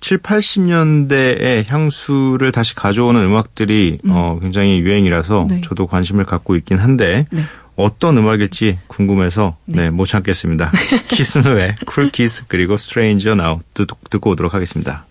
7, 0.00 0.18
80년대의 0.18 1.68
향수를 1.70 2.52
다시 2.52 2.74
가져오는 2.74 3.20
음악들이 3.22 3.98
어, 4.08 4.38
굉장히 4.40 4.80
유행이라서 4.80 5.46
네. 5.48 5.60
저도 5.64 5.86
관심을 5.86 6.24
갖고 6.24 6.56
있긴 6.56 6.78
한데 6.78 7.26
네. 7.30 7.42
어떤 7.76 8.16
음악일지 8.18 8.78
궁금해서 8.86 9.56
네, 9.64 9.82
네. 9.82 9.90
못 9.90 10.06
참겠습니다. 10.06 10.70
키스누의 11.08 11.76
Cool 11.86 12.10
Kids 12.10 12.44
그리고 12.46 12.76
Stranger 12.76 13.34
Now 13.34 13.60
듣고 13.74 14.30
오도록 14.30 14.54
하겠습니다. 14.54 15.06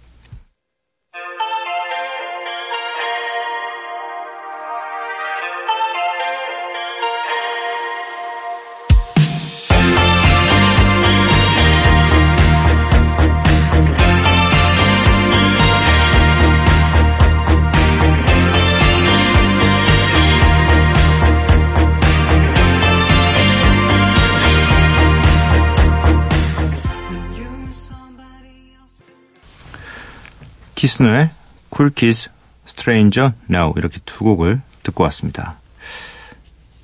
키스누의 30.88 31.30
Cool 31.70 31.92
Kids 31.92 32.30
Stranger 32.66 33.32
Now 33.48 33.72
이렇게 33.78 34.00
두 34.04 34.26
곡을 34.26 34.60
듣고 34.84 35.04
왔습니다. 35.06 35.56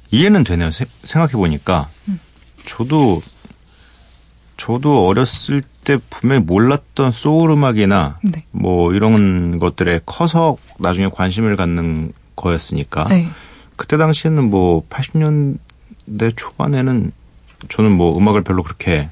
이해는 0.09 0.45
되네요. 0.45 0.71
세- 0.71 0.85
생각해보니까 1.03 1.89
저도 2.65 3.21
저도 4.55 5.05
어렸을 5.05 5.61
때 5.83 5.97
분명히 6.09 6.41
몰랐던 6.43 7.11
소울 7.11 7.51
음악이나 7.51 8.19
네. 8.23 8.45
뭐 8.51 8.93
이런 8.93 9.59
것들에 9.59 9.99
커서 10.05 10.55
나중에 10.79 11.09
관심을 11.09 11.57
갖는 11.57 12.13
거였으니까 12.37 13.03
네. 13.09 13.27
그때 13.75 13.97
당시에는 13.97 14.49
뭐 14.49 14.87
80년대 14.89 16.37
초반에는 16.37 17.11
저는 17.67 17.91
뭐 17.91 18.17
음악을 18.17 18.45
별로 18.45 18.63
그렇게 18.63 19.09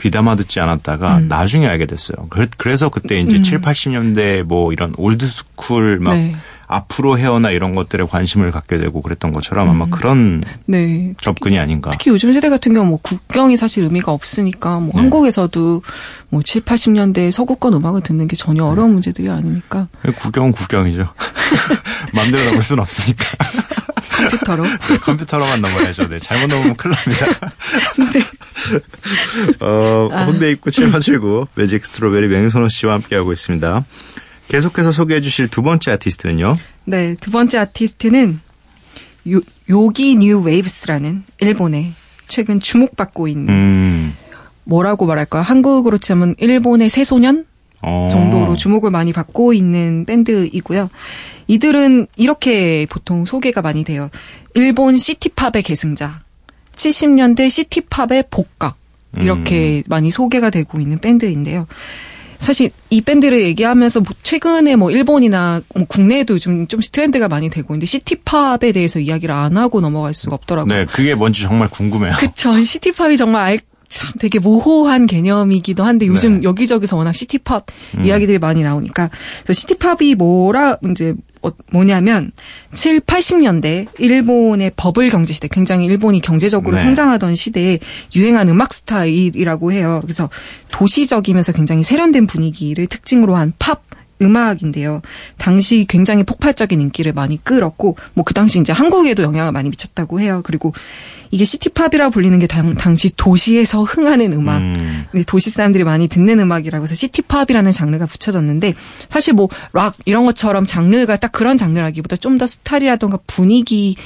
귀담아 0.00 0.36
듣지 0.36 0.60
않았다가 0.60 1.18
음. 1.18 1.28
나중에 1.28 1.66
알게 1.66 1.86
됐어요. 1.86 2.28
그래- 2.28 2.46
그래서 2.56 2.88
그때 2.88 3.20
이제 3.20 3.42
7, 3.42 3.60
80년대 3.60 4.42
뭐 4.42 4.72
이런 4.72 4.94
old 4.96 5.26
school 5.28 5.98
막 6.00 6.14
네. 6.14 6.34
afro 6.70 7.18
hair나 7.18 7.50
이런 7.50 7.74
것들에 7.74 8.04
관심을 8.04 8.50
갖게 8.50 8.76
되고 8.76 9.00
그랬던 9.00 9.32
것처럼 9.32 9.70
아마 9.70 9.86
음. 9.86 9.90
그런 9.90 10.42
네. 10.66 11.14
접근이 11.22 11.58
아닌가. 11.58 11.90
특히 11.90 12.10
요즘 12.10 12.30
세대 12.32 12.50
같은 12.50 12.74
경우 12.74 12.86
뭐 12.86 12.98
국경이 13.02 13.56
사실 13.56 13.84
의미가 13.84 14.12
없으니까 14.12 14.78
뭐 14.78 14.90
네. 14.94 15.00
한국에서도 15.00 15.82
뭐 16.28 16.42
7, 16.42 16.62
80년대 16.62 17.30
서구권 17.30 17.72
음악을 17.72 18.02
듣는 18.02 18.28
게 18.28 18.36
전혀 18.36 18.64
어려운 18.64 18.92
문제들이 18.92 19.30
아니니까 19.30 19.88
국경은 20.18 20.52
국경이죠. 20.52 21.08
마음대로 22.12 22.44
넘을 22.50 22.62
수는 22.62 22.82
없으니까. 22.82 23.24
컴퓨터로. 24.18 24.64
네, 24.64 24.98
컴퓨터로만 24.98 25.60
넘어야죠. 25.60 26.08
네, 26.08 26.18
잘못 26.18 26.48
넘으면 26.48 26.76
큰일 26.76 26.96
납니다. 26.96 27.50
어, 29.60 30.08
홍대 30.26 30.50
입구 30.50 30.70
779 30.70 31.46
Magic 31.54 31.84
Strawberry 31.84 32.28
맹선호 32.28 32.68
씨와 32.68 32.94
함께하고 32.94 33.32
있습니다. 33.32 33.84
계속해서 34.48 34.92
소개해 34.92 35.20
주실 35.20 35.48
두 35.48 35.62
번째 35.62 35.92
아티스트는요. 35.92 36.56
네, 36.84 37.14
두 37.20 37.30
번째 37.30 37.58
아티스트는 37.58 38.40
요, 39.30 39.40
Yogee 39.68 40.16
New 40.16 40.40
Waves라는 40.40 41.24
일본의 41.40 41.92
최근 42.26 42.60
주목받고 42.60 43.28
있는 43.28 43.52
음. 43.52 44.16
뭐라고 44.64 45.06
말할까 45.06 45.42
한국으로 45.42 45.98
치면 45.98 46.34
일본의 46.38 46.88
새소년 46.88 47.44
어. 47.80 48.08
정도로 48.10 48.56
주목을 48.56 48.90
많이 48.90 49.12
받고 49.12 49.52
있는 49.52 50.04
밴드이고요. 50.04 50.90
이들은 51.46 52.06
이렇게 52.16 52.86
보통 52.90 53.24
소개가 53.24 53.62
많이 53.62 53.84
돼요. 53.84 54.10
일본 54.54 54.98
city 54.98 55.26
pop의 55.26 55.62
계승자, 55.64 56.20
70년대 56.78 57.50
city 57.50 57.83
pop의 57.83 58.24
복각 58.30 58.76
이렇게 59.16 59.82
많이 59.86 60.10
소개가 60.10 60.50
되고 60.50 60.80
있는 60.80 60.98
밴드인데요. 60.98 61.66
사실 62.38 62.70
이 62.88 63.00
밴드를 63.00 63.42
얘기하면서 63.42 64.00
뭐 64.00 64.14
최근에 64.22 64.76
뭐 64.76 64.92
일본이나 64.92 65.60
뭐 65.74 65.86
국내에도 65.88 66.38
좀 66.38 66.68
좀씩 66.68 66.92
트렌드가 66.92 67.26
많이 67.26 67.50
되고 67.50 67.74
있는데 67.74 67.86
city 67.86 68.29
pop에 68.29 68.72
대해서 68.72 69.00
이야기를 69.00 69.34
안 69.34 69.56
하고 69.56 69.80
넘어갈 69.80 70.14
수가 70.14 70.36
없더라고요. 70.36 70.72
네, 70.72 70.86
그게 70.86 71.16
뭔지 71.16 71.42
정말 71.42 71.68
궁금해요. 71.68 72.14
그쵸. 72.20 72.56
이 72.56 72.64
city 72.64 72.90
pop이 72.90 73.16
정말 73.16 73.42
알, 73.42 73.58
참 73.88 74.12
되게 74.20 74.38
모호한 74.38 75.06
개념이기도 75.06 75.82
한데 75.82 76.06
요즘 76.06 76.40
네. 76.40 76.42
여기저기서 76.44 76.96
워낙 76.96 77.14
city 77.14 77.44
pop 77.44 77.66
이야기들이 78.04 78.38
많이 78.38 78.62
나오니까 78.62 79.10
그래서 79.42 79.58
city 79.58 79.86
pop이 79.86 80.14
뭐라 80.14 80.76
이제 80.90 81.10
어, 81.10 81.14
뭐냐면 81.70 82.32
7, 82.72 83.00
80년대 83.00 83.86
일본의 83.98 84.72
버블 84.76 85.10
경제 85.10 85.32
시대 85.32 85.48
굉장히 85.48 85.86
일본이 85.86 86.20
경제적으로 86.20 86.76
네. 86.76 86.82
성장하던 86.82 87.34
시대에 87.34 87.78
유행한 88.14 88.48
음악 88.48 88.72
스타일이라고 88.72 89.72
해요. 89.72 90.00
그래서 90.02 90.30
도시적이면서 90.70 91.52
굉장히 91.52 91.82
세련된 91.82 92.26
분위기를 92.26 92.86
특징으로 92.86 93.36
한 93.36 93.52
팝 93.58 93.87
음악인데요. 94.20 95.02
당시 95.36 95.84
굉장히 95.88 96.22
폭발적인 96.24 96.80
인기를 96.80 97.12
많이 97.12 97.42
끌었고, 97.42 97.96
뭐 98.14 98.24
그 98.24 98.34
당시 98.34 98.58
이제 98.60 98.72
한국에도 98.72 99.22
영향을 99.22 99.52
많이 99.52 99.70
미쳤다고 99.70 100.20
해요. 100.20 100.42
그리고 100.44 100.72
이게 101.30 101.44
city 101.44 101.70
pop이라 101.70 102.10
불리는 102.10 102.38
게 102.38 102.46
당, 102.46 102.74
당시 102.74 103.10
도시에서 103.16 103.82
흥하는 103.82 104.32
음악, 104.32 104.58
음. 104.60 105.04
네, 105.12 105.22
도시 105.26 105.50
사람들이 105.50 105.84
많이 105.84 106.08
듣는 106.08 106.40
음악이라고 106.40 106.84
해서 106.84 106.94
city 106.94 107.16
pop이라는 107.16 107.70
장르가 107.72 108.06
붙여졌는데 108.06 108.74
사실 109.08 109.34
뭐 109.34 109.48
락 109.72 109.96
이런 110.06 110.24
것처럼 110.24 110.64
장르가 110.66 111.16
딱 111.16 111.32
그런 111.32 111.56
장르라기보다 111.56 112.16
좀 112.16 112.38
더 112.38 112.46
스타일이라던가 112.46 113.18
분위기 113.26 113.96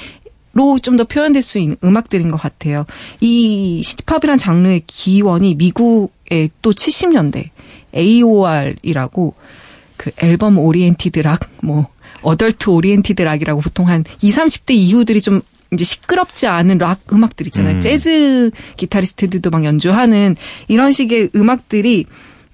로 0.54 0.78
좀 0.80 0.96
더 0.96 1.04
표현될 1.04 1.40
수 1.42 1.58
있는 1.58 1.76
음악들인 1.82 2.30
것 2.30 2.36
같아요. 2.36 2.84
이 3.20 3.82
city 3.84 3.99
pop이라는 3.99 4.36
장르의 4.38 4.82
기원이 4.86 5.54
미국의 5.54 6.50
또 6.60 6.72
70년대 6.72 7.48
AOR이라고 7.94 9.34
그 10.02 10.10
album 10.16 10.58
oriented 10.58 11.20
rock, 11.20 11.48
뭐 11.62 11.86
adult 12.22 12.70
oriented 12.70 13.22
rock이라고 13.22 13.60
보통 13.60 13.86
한 13.86 14.04
20, 14.20 14.36
30대 14.36 14.74
이후들이 14.74 15.20
좀 15.20 15.42
이제 15.72 15.84
시끄럽지 15.84 16.48
않은 16.48 16.78
락 16.78 17.02
음악들 17.12 17.46
있잖아요. 17.46 17.76
음. 17.76 17.80
재즈 17.80 18.50
기타리스트들도 18.76 19.50
막 19.50 19.64
연주하는 19.64 20.34
이런 20.66 20.90
식의 20.90 21.30
음악들이 21.36 22.06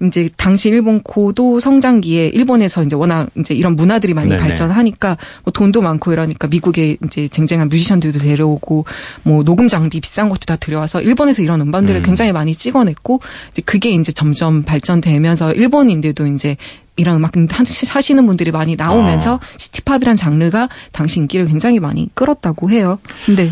이제 0.05 0.29
당시 0.37 0.69
일본 0.69 1.01
고도 1.01 1.59
성장기에 1.59 2.27
일본에서 2.27 2.83
이제 2.83 2.95
워낙 2.95 3.29
이제 3.37 3.55
이런 3.55 3.75
문화들이 3.75 4.13
많이 4.13 4.29
네네. 4.29 4.41
발전하니까 4.41 5.17
뭐 5.43 5.51
돈도 5.51 5.81
많고 5.81 6.13
이러니까 6.13 6.47
미국에 6.47 6.97
이제 7.03 7.27
쟁쟁한 7.27 7.67
뮤지션들도 7.67 8.19
데려오고 8.19 8.85
뭐 9.23 9.43
녹음 9.43 9.67
장비 9.67 9.99
비싼 9.99 10.29
것도 10.29 10.41
다 10.45 10.55
들여와서 10.55 11.01
일본에서 11.01 11.41
이런 11.41 11.61
음반들을 11.61 11.99
음. 12.01 12.03
굉장히 12.03 12.31
많이 12.31 12.53
찍어냈고 12.53 13.19
이제 13.51 13.61
그게 13.65 13.89
이제 13.89 14.11
점점 14.11 14.63
발전되면서 14.63 15.53
일본인들도 15.53 16.27
이제 16.27 16.55
이런 16.99 17.15
음악 17.15 17.31
하시- 17.35 17.87
하시는 17.89 18.25
분들이 18.25 18.51
많이 18.51 18.75
나오면서 18.75 19.35
아. 19.35 19.39
시티팝이란 19.57 20.15
장르가 20.15 20.69
당시 20.91 21.19
인기를 21.19 21.47
굉장히 21.47 21.79
많이 21.79 22.09
끌었다고 22.13 22.69
해요. 22.69 22.99
근데 23.25 23.51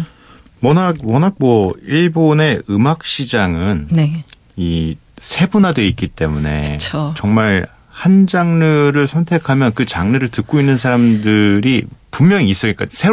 워낙 0.61 0.95
워낙 1.03 1.35
뭐 1.39 1.73
일본의 1.85 2.63
음악 2.69 3.03
시장은 3.05 3.87
네. 3.91 4.23
이 4.55 4.97
세분화되어 5.17 5.85
있기 5.85 6.07
때문에 6.09 6.73
그쵸. 6.73 7.13
정말 7.15 7.67
한 7.89 8.27
장르를 8.27 9.07
선택하면 9.07 9.71
그 9.73 9.85
장르를 9.85 10.27
듣고 10.29 10.59
있는 10.59 10.77
사람들이 10.77 11.85
분명히 12.11 12.49
있어요. 12.49 12.73
그러니까 12.73 12.95
새 12.95 13.07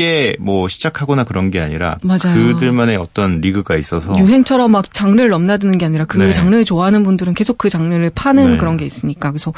롭게 0.00 0.36
뭐 0.40 0.66
시작하거나 0.66 1.24
그런 1.24 1.50
게 1.50 1.60
아니라 1.60 1.98
맞아요. 2.02 2.34
그들만의 2.34 2.96
어떤 2.96 3.40
리그가 3.40 3.76
있어서 3.76 4.18
유행처럼 4.18 4.72
막 4.72 4.92
장르를 4.92 5.28
넘나드는 5.28 5.76
게 5.76 5.84
아니라 5.84 6.06
그 6.06 6.16
네. 6.16 6.32
장르를 6.32 6.64
좋아하는 6.64 7.02
분들은 7.02 7.34
계속 7.34 7.58
그 7.58 7.68
장르를 7.68 8.10
파는 8.10 8.52
네. 8.52 8.56
그런 8.56 8.78
게 8.78 8.86
있으니까 8.86 9.30
그래서 9.30 9.52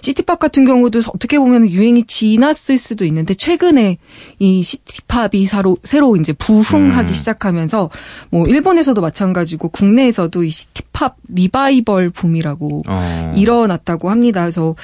시티팝 0.00 0.38
같은 0.38 0.64
경우도 0.64 1.00
어떻게 1.12 1.38
보면 1.38 1.68
유행이 1.68 2.04
지났을 2.04 2.78
수도 2.78 3.04
있는데 3.04 3.34
최근에 3.34 3.98
이 4.38 4.62
city 4.62 5.04
pop이 5.04 5.46
새로 5.46 5.76
새로 5.82 6.16
이제 6.16 6.32
부흥하기 6.32 7.08
음. 7.08 7.12
시작하면서 7.12 7.90
뭐 8.30 8.44
일본에서도 8.46 9.00
마찬가지고 9.00 9.68
국내에서도 9.70 10.44
이 10.44 10.50
city 10.50 10.88
pop 10.88 11.16
리바이벌 11.28 12.10
붐이라고 12.10 12.84
어. 12.86 13.34
일어났다고 13.36 14.10
합니다. 14.10 14.42
그래서 14.42 14.76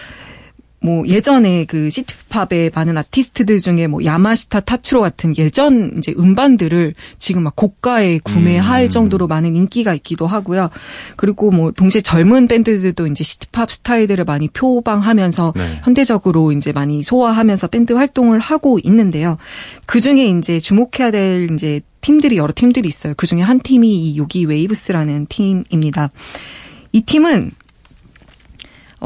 뭐 0.84 1.08
예전에 1.08 1.64
그 1.64 1.88
city 1.88 2.26
pop의 2.26 2.72
많은 2.74 2.98
아티스트들 2.98 3.58
중에 3.58 3.86
뭐 3.86 4.04
야마시타 4.04 4.60
타츠로 4.60 5.00
같은 5.00 5.34
예전 5.38 5.94
이제 5.96 6.14
음반들을 6.18 6.92
지금 7.18 7.44
막 7.44 7.56
고가에 7.56 8.18
구매할 8.18 8.84
음. 8.84 8.90
정도로 8.90 9.26
많은 9.26 9.56
인기가 9.56 9.94
있기도 9.94 10.26
하고요. 10.26 10.68
그리고 11.16 11.50
뭐 11.50 11.70
동시에 11.70 12.02
젊은 12.02 12.48
밴드들도 12.48 13.06
이제 13.06 13.24
city 13.24 13.51
pop 13.51 13.70
스타일들을 13.70 14.26
많이 14.26 14.48
표방하면서 14.48 15.54
네. 15.56 15.80
현대적으로 15.84 16.52
이제 16.52 16.72
많이 16.72 17.02
소화하면서 17.02 17.68
밴드 17.68 17.94
활동을 17.94 18.38
하고 18.38 18.78
있는데요. 18.84 19.38
그 19.86 20.02
중에 20.02 20.26
이제 20.26 20.58
주목해야 20.58 21.10
될 21.10 21.50
이제 21.50 21.80
팀들이 22.02 22.36
여러 22.36 22.52
팀들이 22.54 22.86
있어요. 22.86 23.14
그 23.16 23.26
중에 23.26 23.40
한 23.40 23.58
팀이 23.58 23.88
이 23.88 24.18
Yogee 24.18 24.44
Waves라는 24.44 25.28
팀입니다. 25.30 26.10
이 26.92 27.00
팀은 27.00 27.52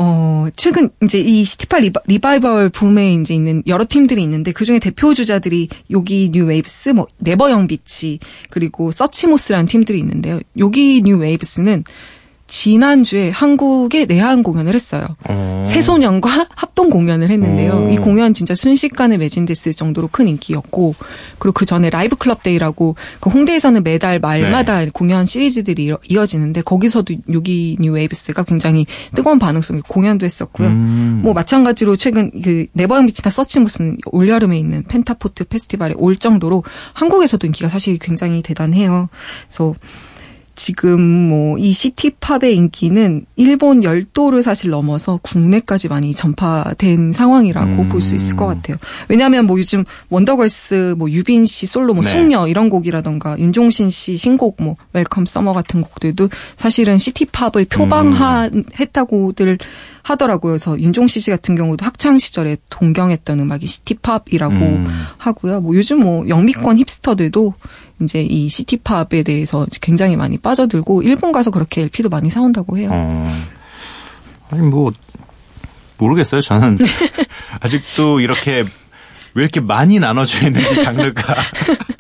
어, 0.01 0.47
최근 0.57 0.91
이제 1.03 1.19
이 1.19 1.43
city 1.43 1.64
pop 1.64 1.81
리바, 1.81 2.03
리바이벌 2.07 2.69
붐에 2.69 3.15
이제 3.15 3.35
있는 3.35 3.65
여러 3.67 3.85
팀들이 3.85 4.23
있는데 4.23 4.53
그 4.53 4.65
중에 4.65 4.79
대표 4.79 5.13
주자들이 5.13 5.69
Yogee 5.91 6.31
New 6.33 6.47
Waves, 6.47 6.91
뭐 6.91 7.09
never 7.19 7.51
young 7.51 7.67
beach 7.67 8.21
그리고 8.49 8.93
Suchmos라는 8.93 9.67
팀들이 9.67 9.99
있는데요. 9.99 10.39
Yogee 10.57 11.03
New 11.03 11.19
Waves는 11.19 11.83
지난주에 12.49 13.31
한국에 13.31 14.07
내한 14.07 14.43
공연을 14.43 14.75
했어요. 14.75 15.07
어. 15.29 15.65
새소년과 15.67 16.49
합동 16.57 16.89
공연을 16.91 17.31
했는데요. 17.31 17.87
오. 17.89 17.93
이 17.93 17.97
공연 17.99 18.33
진짜 18.33 18.55
순식간에 18.55 19.19
매진됐을 19.19 19.75
정도로 19.75 20.09
큰 20.11 20.27
인기였고, 20.29 20.95
그리고 21.39 21.53
그 21.53 21.67
전에 21.67 21.91
Live 21.91 22.17
Club 22.17 22.43
Day라고 22.43 22.97
그 23.21 23.31
홍대에서는 23.31 23.83
매달 23.85 24.19
말마다 24.19 24.85
공연 24.93 25.27
시리즈들이 25.27 25.85
이어- 25.85 25.99
이어지는데 26.09 26.63
거기서도 26.63 27.15
Yogee 27.31 27.77
New 27.81 27.93
Waves가 27.93 28.45
굉장히 28.45 28.87
뜨거운 29.15 29.39
반응 29.39 29.61
속에 29.61 29.81
공연도 29.87 30.25
했었고요. 30.25 30.69
음. 30.69 31.21
뭐 31.23 31.35
마찬가지로 31.35 31.97
최근 31.97 32.31
그 32.43 32.67
Never 32.73 32.90
Young 32.90 33.07
Beach나 33.07 33.31
Suchmos는 33.31 33.99
올여름에 34.07 34.59
있는 34.59 34.85
펜타포트 34.85 35.45
페스티벌에 35.45 35.95
올 35.99 36.17
정도로 36.17 36.65
한국에서도 36.95 37.47
인기가 37.47 37.69
사실 37.69 37.99
굉장히 37.99 38.41
대단해요. 38.43 39.11
그래서 39.47 39.75
지금 40.59 41.01
뭐 41.29 41.49
이 41.59 41.73
city 41.73 42.09
pop의 42.09 42.55
인기는 42.55 43.27
일본 43.37 43.83
열도를 43.83 44.43
사실 44.43 44.71
넘어서 44.71 45.19
국내까지 45.23 45.89
많이 45.89 46.15
전파된 46.15 47.13
상황이라고 47.13 47.83
음. 47.83 47.89
볼수 47.89 48.15
있을 48.15 48.37
것 48.37 48.47
같아요. 48.47 48.77
왜냐하면 49.09 49.47
뭐 49.47 49.59
요즘 49.59 49.85
원더걸스 50.09 50.95
뭐 50.97 51.11
유빈 51.11 51.47
씨 51.47 51.67
솔로 51.67 51.95
뭐 51.95 52.03
네. 52.03 52.11
숙녀 52.11 52.47
이런 52.47 52.71
곡이라던가 52.71 53.39
윤종신 53.39 53.91
씨 53.91 54.17
신곡 54.17 54.57
뭐 54.61 54.77
Welcome 54.93 55.27
Summer 55.27 55.53
같은 55.53 55.83
곡들도 55.83 56.29
사실은 56.57 56.99
city 56.99 57.26
pop을 57.26 57.67
표방했다고들 57.69 59.59
하더라고요. 60.03 60.53
그래서 60.53 60.79
윤종신 60.81 61.21
씨 61.21 61.31
같은 61.31 61.55
경우도 61.55 61.85
학창 61.85 62.19
시절에 62.19 62.57
동경했던 62.71 63.41
음악이 63.41 63.67
city 63.67 63.96
pop이라고 63.96 64.55
음. 64.55 64.87
하고요. 65.19 65.61
뭐 65.61 65.75
요즘 65.75 66.01
뭐 66.01 66.27
영미권 66.29 66.79
hipster들도 66.79 67.53
이제 68.03 68.23
이 68.23 68.49
city 68.49 68.86
pop에 68.86 69.23
대해서 69.25 69.67
굉장히 69.81 70.17
많이 70.17 70.39
빠져들고 70.39 71.03
일본 71.03 71.33
가서 71.33 71.51
그렇게 71.51 71.83
LP도 71.83 72.09
많이 72.09 72.31
사온다고 72.31 72.79
해요. 72.79 72.91
어. 72.93 73.45
아니 74.51 74.63
뭐 74.63 74.93
모르겠어요. 75.99 76.41
저는 76.41 76.77
네. 76.77 76.85
아직도 77.61 78.21
이렇게 78.21 78.65
왜 79.35 79.43
이렇게 79.43 79.61
많이 79.61 79.99
나눠져 79.99 80.47
있는지 80.47 80.83
장르가 80.83 81.35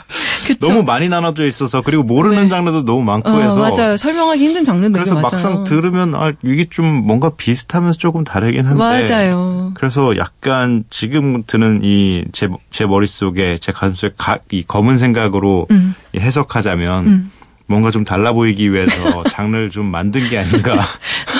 그쵸? 0.48 0.68
너무 0.68 0.82
많이 0.82 1.08
나눠져 1.08 1.46
있어서 1.46 1.82
그리고 1.82 2.02
모르는 2.02 2.44
네. 2.44 2.48
장르도 2.48 2.84
너무 2.84 3.02
많고 3.04 3.28
어, 3.28 3.40
해서 3.40 3.60
맞아요. 3.60 3.96
설명하기 3.96 4.44
힘든 4.44 4.64
장르인데 4.64 4.98
그래서 4.98 5.14
맞아요. 5.14 5.22
막상 5.30 5.64
들으면 5.64 6.14
아 6.14 6.32
이게 6.42 6.66
좀 6.68 6.86
뭔가 6.86 7.30
비슷하면서 7.30 7.98
조금 7.98 8.24
다르긴 8.24 8.66
한데 8.66 8.78
맞아요. 8.78 9.72
그래서 9.74 10.16
약간 10.16 10.84
지금 10.90 11.44
드는 11.46 11.84
이제제 11.84 12.86
머릿속에 12.86 13.58
제 13.58 13.72
가슴속에 13.72 14.14
가, 14.16 14.38
이 14.50 14.62
검은 14.62 14.96
생각으로 14.98 15.66
음. 15.70 15.94
이 16.12 16.18
해석하자면 16.18 17.06
음. 17.06 17.30
뭔가 17.66 17.90
좀 17.90 18.02
달라 18.04 18.32
보이기 18.32 18.72
위해서 18.72 19.22
장르를 19.28 19.70
좀 19.70 19.86
만든 19.86 20.26
게 20.28 20.38
아닌가. 20.38 20.80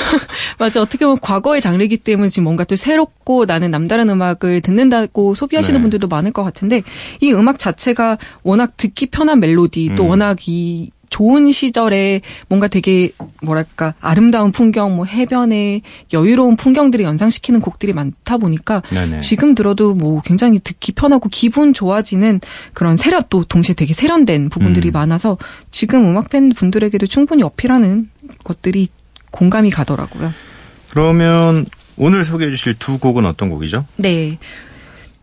맞아. 0.59 0.83
어떻게 0.83 1.05
보면 1.05 1.21
과거의 1.21 1.61
장르이기 1.61 1.99
때문에 1.99 2.29
지금 2.29 2.45
뭔가 2.45 2.65
또 2.65 2.77
새롭고 2.77 3.47
나는 3.47 3.71
남다른 3.71 4.11
음악을 4.11 4.61
듣는다고 4.61 5.35
소비하시는 5.35 5.79
네. 5.79 5.83
분들도 5.83 6.09
많을 6.09 6.33
것 6.33 6.43
같은데 6.43 6.83
이 7.21 7.33
음악 7.33 7.59
자체가 7.59 8.19
워낙 8.43 8.77
듣기 8.77 9.07
편한 9.07 9.41
멜로디 9.41 9.93
또 9.97 10.05
음. 10.05 10.11
워낙 10.11 10.49
이 10.49 10.91
좋은 11.11 11.51
시절에 11.51 12.21
뭔가 12.49 12.69
되게 12.69 13.11
뭐랄까 13.43 13.95
아름다운 14.01 14.53
풍경 14.53 14.97
뭐 14.97 15.05
해변의 15.05 15.83
여유로운 16.13 16.57
풍경들을 16.57 17.05
연상시키는 17.05 17.61
곡들이 17.61 17.93
많다 17.93 18.37
보니까 18.37 18.83
네네. 18.91 19.19
지금 19.21 19.55
들어도 19.55 19.95
뭐 19.95 20.21
굉장히 20.23 20.59
듣기 20.59 20.93
편하고 20.93 21.29
기분 21.31 21.73
좋아지는 21.73 22.41
그런 22.73 22.97
세련 22.97 23.23
또 23.31 23.45
동시에 23.45 23.75
되게 23.75 23.95
세련된 23.95 24.51
부분들이 24.51 24.91
음. 24.91 24.93
많아서 24.93 25.39
지금 25.71 26.05
음악 26.07 26.29
팬 26.29 26.51
분들에게도 26.51 27.07
충분히 27.07 27.43
어필하는 27.43 28.11
것들이 28.45 28.89
공감이 29.31 29.71
가더라고요. 29.71 30.33
그러면 30.99 31.65
오늘 31.97 32.25
소개해 32.25 32.51
주실 32.51 32.75
두 32.75 32.99
곡은 32.99 33.25
어떤 33.25 33.51
곡이죠? 33.51 33.85
네. 33.99 34.37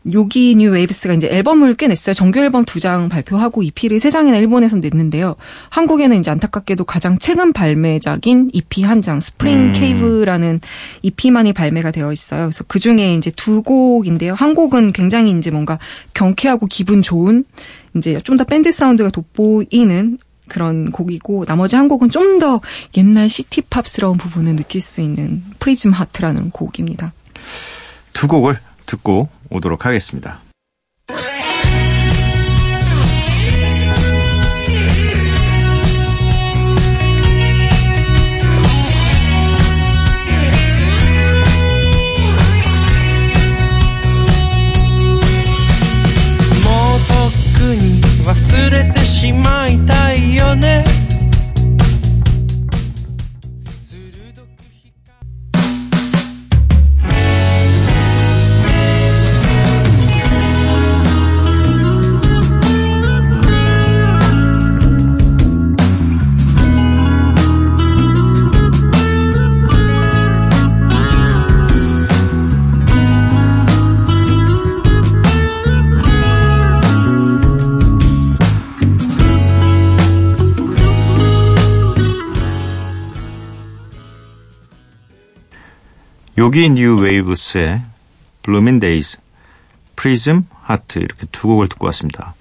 Yogee 0.10 0.56
New 0.56 0.71
Waves가 0.71 1.15
이제 1.15 1.27
앨범을 1.29 1.73
꽤 1.73 1.88
냈어요. 1.88 2.13
정규 2.13 2.39
앨범 2.39 2.63
두 2.63 2.79
장 2.79 3.09
발표하고 3.09 3.61
EP를 3.61 3.99
세 3.99 4.09
장이나 4.09 4.38
일본에서 4.38 4.77
냈는데요. 4.77 5.35
한국에는 5.71 6.17
이제 6.17 6.31
안타깝게도 6.31 6.85
가장 6.85 7.17
최근 7.17 7.51
발매작인 7.51 8.51
EP 8.53 8.83
한 8.83 9.01
장, 9.01 9.19
스프링 9.19 9.53
음. 9.57 9.73
Cave라는 9.73 10.62
EP만이 11.01 11.51
발매가 11.51 11.91
되어 11.91 12.13
있어요. 12.13 12.45
그래서 12.45 12.63
그 12.67 12.79
중에 12.79 13.15
이제 13.15 13.29
두 13.31 13.61
곡인데요. 13.61 14.33
한 14.33 14.55
곡은 14.55 14.93
굉장히 14.93 15.31
이제 15.31 15.51
뭔가 15.51 15.77
경쾌하고 16.13 16.67
기분 16.67 17.01
좋은 17.01 17.43
이제 17.97 18.17
좀 18.23 18.38
더 18.38 18.45
밴드 18.45 18.71
사운드가 18.71 19.09
돋보이는 19.09 20.19
그런 20.47 20.91
곡이고 20.91 21.45
나머지 21.45 21.75
한 21.75 21.88
곡은 21.88 22.10
좀 22.10 22.36
더 22.39 22.60
옛날 22.97 23.29
city 23.30 23.53
pop스러운 23.53 24.17
부분을 24.17 24.58
느낄 24.58 24.81
수 24.81 24.99
있는 24.99 25.41
Prism 25.60 25.91
Heart라는 25.93 26.49
곡입니다. 26.51 27.13
두 28.13 28.27
곡을 28.27 28.58
듣고 28.86 29.29
오도록 29.49 29.86
하겠습니다. 29.86 30.41
Yogee 86.38 86.71
New 86.71 86.95
Waves의 86.97 87.82
Bloomin' 88.43 88.80
Days, 88.80 89.17
Prism 89.95 90.43
Heart 90.62 90.99
이렇게 91.00 91.26
두 91.32 91.48
곡을 91.48 91.67
듣고 91.69 91.86
왔습니다. 91.88 92.36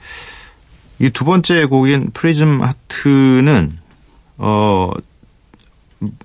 이 1.00 1.10
두 1.10 1.24
번째 1.24 1.66
곡인 1.66 2.10
Prism 2.14 2.62
Heart는 2.62 3.70
어 4.38 4.90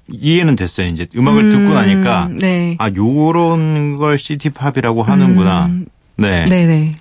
이해는 0.08 0.56
됐어요. 0.56 0.88
이제 0.88 1.08
음악을 1.16 1.46
음, 1.46 1.50
듣고 1.50 1.74
나니까 1.74 2.30
네. 2.32 2.76
아 2.80 2.90
요런 2.96 3.98
걸 3.98 4.18
city 4.18 4.50
pop이라고 4.52 5.04
하는구나. 5.04 5.66
음, 5.68 5.86
네. 6.18 6.46
네네. 6.46 6.96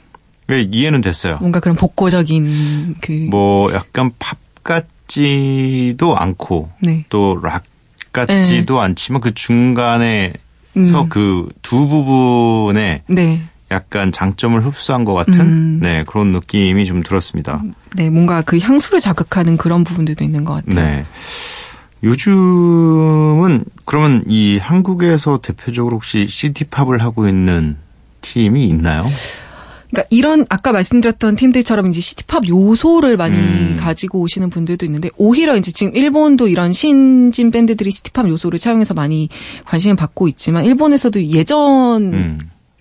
네, 0.49 0.69
이해는 0.73 1.01
됐어요. 1.03 1.39
뭔가 1.41 1.61
그런 1.61 1.77
복고적인 1.77 2.97
그 3.01 3.13
뭐 3.31 3.73
약간 3.75 4.13
팝 4.19 4.39
같지도 4.63 6.17
않고 6.17 6.71
네. 6.83 7.05
또 7.09 7.37
락 7.37 7.65
같지도 8.13 8.81
않지만 8.81 9.21
그 9.21 9.35
중간에 9.35 10.33
서 10.85 11.03
음. 11.03 11.09
그두 11.09 11.89
부분에 11.89 13.03
네. 13.09 13.43
약간 13.71 14.13
장점을 14.13 14.65
흡수한 14.65 15.05
것 15.05 15.15
같은 15.15 15.41
음. 15.41 15.81
네 15.83 16.05
그런 16.07 16.33
느낌이 16.33 16.87
좀 16.87 17.03
들었습니다. 17.03 17.63
네, 17.95 18.09
뭔가 18.11 18.43
그 18.43 18.59
향수를 18.59 19.01
자극하는 19.01 19.57
그런 19.57 19.85
부분들도 19.85 20.25
있는 20.25 20.45
것 20.45 20.55
같아요. 20.55 20.75
네. 20.75 21.05
요즘은 22.03 23.65
그러면 23.85 24.25
이 24.29 24.59
한국에서 24.59 25.39
대표적으로 25.39 25.97
혹시 25.97 26.27
시티팝을 26.29 27.03
하고 27.03 27.29
있는 27.29 27.77
팀이 28.21 28.67
있나요? 28.69 29.05
그러니까 29.91 30.07
이런 30.11 30.45
아까 30.51 30.73
말씀드렸던 30.73 31.37
팀들처럼 31.37 31.89
이제 31.89 32.01
시티팝 32.01 32.47
요소를 32.49 33.17
많이 33.17 33.37
음. 33.37 33.77
가지고 33.81 34.21
오시는 34.21 34.51
분들도 34.51 34.85
있는데 34.87 35.11
오히려 35.17 35.57
이제 35.57 35.73
지금 35.73 35.95
일본도 35.97 36.49
이런 36.49 36.73
신진 36.73 37.51
밴드들이 37.51 37.91
시티팝 37.91 38.29
요소를 38.29 38.59
차용해서 38.59 38.95
많이 38.95 39.29
관심을 39.65 39.97
받고 39.97 40.29
있지만 40.29 40.65
일본에서도 40.67 41.23
예전 41.25 42.13
음. 42.13 42.39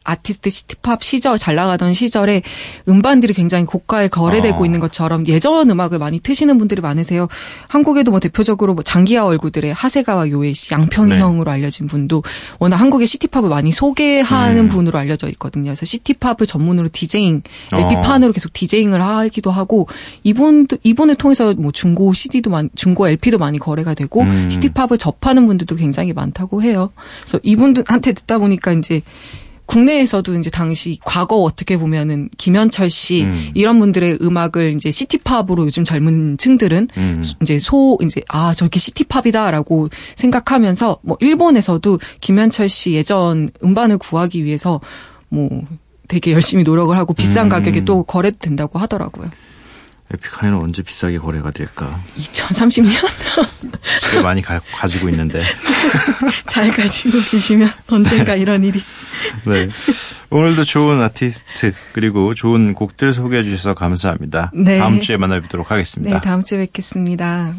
아티스트 0.08 0.50
city 0.50 0.81
pop 0.81 1.04
시절 1.04 1.38
잘 1.38 1.56
나가던 1.56 1.94
시절에 1.94 2.42
음반들이 2.88 3.34
굉장히 3.34 3.66
고가에 3.66 4.08
거래되고 4.08 4.62
어. 4.62 4.66
있는 4.66 4.80
것처럼 4.80 5.28
예전 5.28 5.70
음악을 5.70 6.00
많이 6.00 6.20
트시는 6.20 6.58
분들이 6.58 6.82
많으세요. 6.82 7.28
한국에도 7.68 8.12
뭐 8.12 8.20
대표적으로 8.20 8.74
뭐 8.74 8.84
장기하 8.84 9.26
얼굴들의 9.26 9.74
하세가와 9.74 10.30
요헤이 10.30 10.54
씨, 10.54 10.74
양평이 10.74 11.10
네. 11.10 11.20
형으로 11.20 11.52
알려진 11.52 11.88
분도 11.88 12.24
워낙 12.60 12.78
한국의 12.78 13.06
city 13.06 13.24
pop을 13.24 13.50
많이 13.50 13.72
소개하는 13.72 14.64
음. 14.64 14.68
분으로 14.70 14.98
알려져 14.98 15.28
있거든요. 15.30 15.66
그래서 15.66 15.86
city 15.86 16.11
pop을 16.11 16.48
전문으로 16.48 16.90
디제잉, 16.92 17.42
어. 17.74 17.78
LP판으로 17.78 18.32
계속 18.32 18.54
DJing을 18.54 19.02
하기도 19.02 19.52
하고 19.52 19.88
이분도 20.24 20.78
이분을 20.84 21.16
통해서 21.16 21.54
뭐 21.54 21.72
중고 21.72 22.14
CD도 22.14 22.50
많이 22.50 22.70
중고 22.76 23.08
LP도 23.10 23.38
많이 23.38 23.60
거래가 23.60 23.94
되고 23.94 24.22
음. 24.22 24.50
city 24.50 24.69
pop을 24.69 24.98
접하는 24.98 25.46
분들도 25.46 25.76
굉장히 25.76 26.14
많다고 26.14 26.64
해요. 26.64 26.92
그래서 27.22 27.40
이분들한테 27.44 28.14
듣다 28.14 28.38
보니까 28.38 28.72
이제 28.74 29.02
국내에서도 29.68 30.36
이제 30.40 30.50
당시 30.50 31.00
과거 31.06 31.36
어떻게 31.44 31.78
보면은 31.78 32.30
김현철 32.38 32.90
씨 32.90 33.24
음. 33.24 33.52
이런 33.54 33.80
분들의 33.80 34.20
음악을 34.22 34.74
이제 34.74 34.90
시티팝으로 34.90 35.66
요즘 35.66 35.84
젊은 35.84 36.38
층들은 36.38 36.88
음. 36.98 37.24
이제 37.42 37.60
소 37.60 37.98
이제 38.02 38.22
아 38.30 38.54
저게 38.56 38.80
시티팝이다라고 38.80 39.90
생각하면서 40.16 41.00
뭐 41.04 41.18
일본에서도 41.20 42.00
김현철 42.22 42.70
씨 42.70 42.94
예전 42.94 43.50
음반을 43.64 44.00
구하기 44.00 44.44
위해서 44.44 44.80
뭐 45.30 45.50
되게 46.08 46.32
열심히 46.32 46.64
노력을 46.64 46.96
하고 46.98 47.14
비싼 47.14 47.48
음. 47.48 47.50
가격에 47.50 47.84
또 47.84 48.04
거래된다고 48.04 48.80
하더라고요. 48.80 49.30
에픽하이는 50.14 50.58
언제 50.58 50.84
비싸게 50.84 51.20
거래가 51.20 51.52
될까? 51.52 52.00
2030년 52.18 52.96
집에 54.00 54.22
많이 54.22 54.42
가, 54.42 54.60
가지고 54.72 55.10
있는데. 55.10 55.42
잘 56.48 56.72
가지고 56.72 57.20
계시면 57.30 57.70
언젠가 57.90 58.36
이런 58.36 58.64
일이 58.64 58.82
네. 59.46 59.70
오늘도 60.30 60.66
좋은 60.66 61.02
아티스트 61.02 61.74
그리고 61.94 62.34
좋은 62.34 62.74
곡들 62.74 63.14
소개해 63.14 63.44
주셔서 63.44 63.74
감사합니다. 63.74 64.52
네. 64.54 64.80
다음 64.80 65.00
주에 65.00 65.18
만나 65.18 65.40
뵙도록 65.40 65.72
하겠습니다. 65.72 66.16
네 66.16 66.22
다음 66.22 66.44
주에 66.44 66.60
뵙겠습니다. 66.60 67.52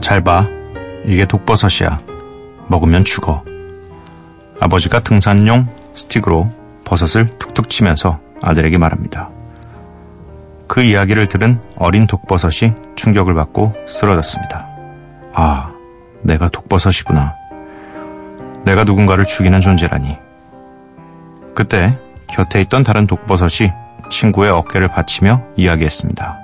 잘 0.00 0.24
봐. 0.24 0.57
이게 1.08 1.24
독버섯이야. 1.24 2.00
먹으면 2.66 3.02
죽어. 3.02 3.42
아버지가 4.60 5.00
등산용 5.00 5.66
스틱으로 5.94 6.52
버섯을 6.84 7.38
툭툭 7.38 7.70
치면서 7.70 8.20
아들에게 8.42 8.76
말합니다. 8.76 9.30
그 10.66 10.82
이야기를 10.82 11.28
들은 11.28 11.62
어린 11.76 12.06
독버섯이 12.06 12.74
충격을 12.94 13.32
받고 13.34 13.72
쓰러졌습니다. 13.88 14.66
아, 15.32 15.72
내가 16.20 16.50
독버섯이구나. 16.50 17.34
내가 18.64 18.84
누군가를 18.84 19.24
죽이는 19.24 19.62
존재라니. 19.62 20.18
그때 21.54 21.98
곁에 22.26 22.60
있던 22.60 22.84
다른 22.84 23.06
독버섯이 23.06 23.72
친구의 24.10 24.50
어깨를 24.50 24.88
받치며 24.88 25.42
이야기했습니다. 25.56 26.38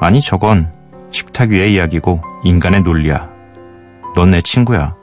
아니, 0.00 0.20
저건 0.20 0.70
식탁 1.10 1.50
위의 1.50 1.74
이야기고 1.74 2.22
인간의 2.44 2.82
논리야. 2.82 3.35
넌 4.16 4.30
내 4.30 4.40
친구야. 4.40 4.94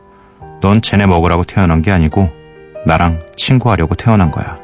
넌 0.60 0.82
쟤네 0.82 1.06
먹으라고 1.06 1.44
태어난 1.44 1.84
게 1.84 1.92
아니고 1.92 2.30
나랑 2.88 3.22
친구하려고 3.38 3.94
태어난 3.94 4.32
거야. 4.32 4.58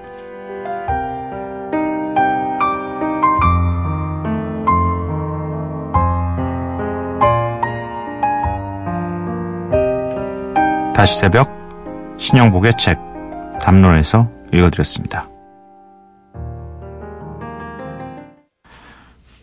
다시 10.96 11.20
새벽 11.20 11.50
신영복의 12.18 12.74
책 12.78 12.98
담론에서 13.62 14.28
읽어드렸습니다. 14.52 15.30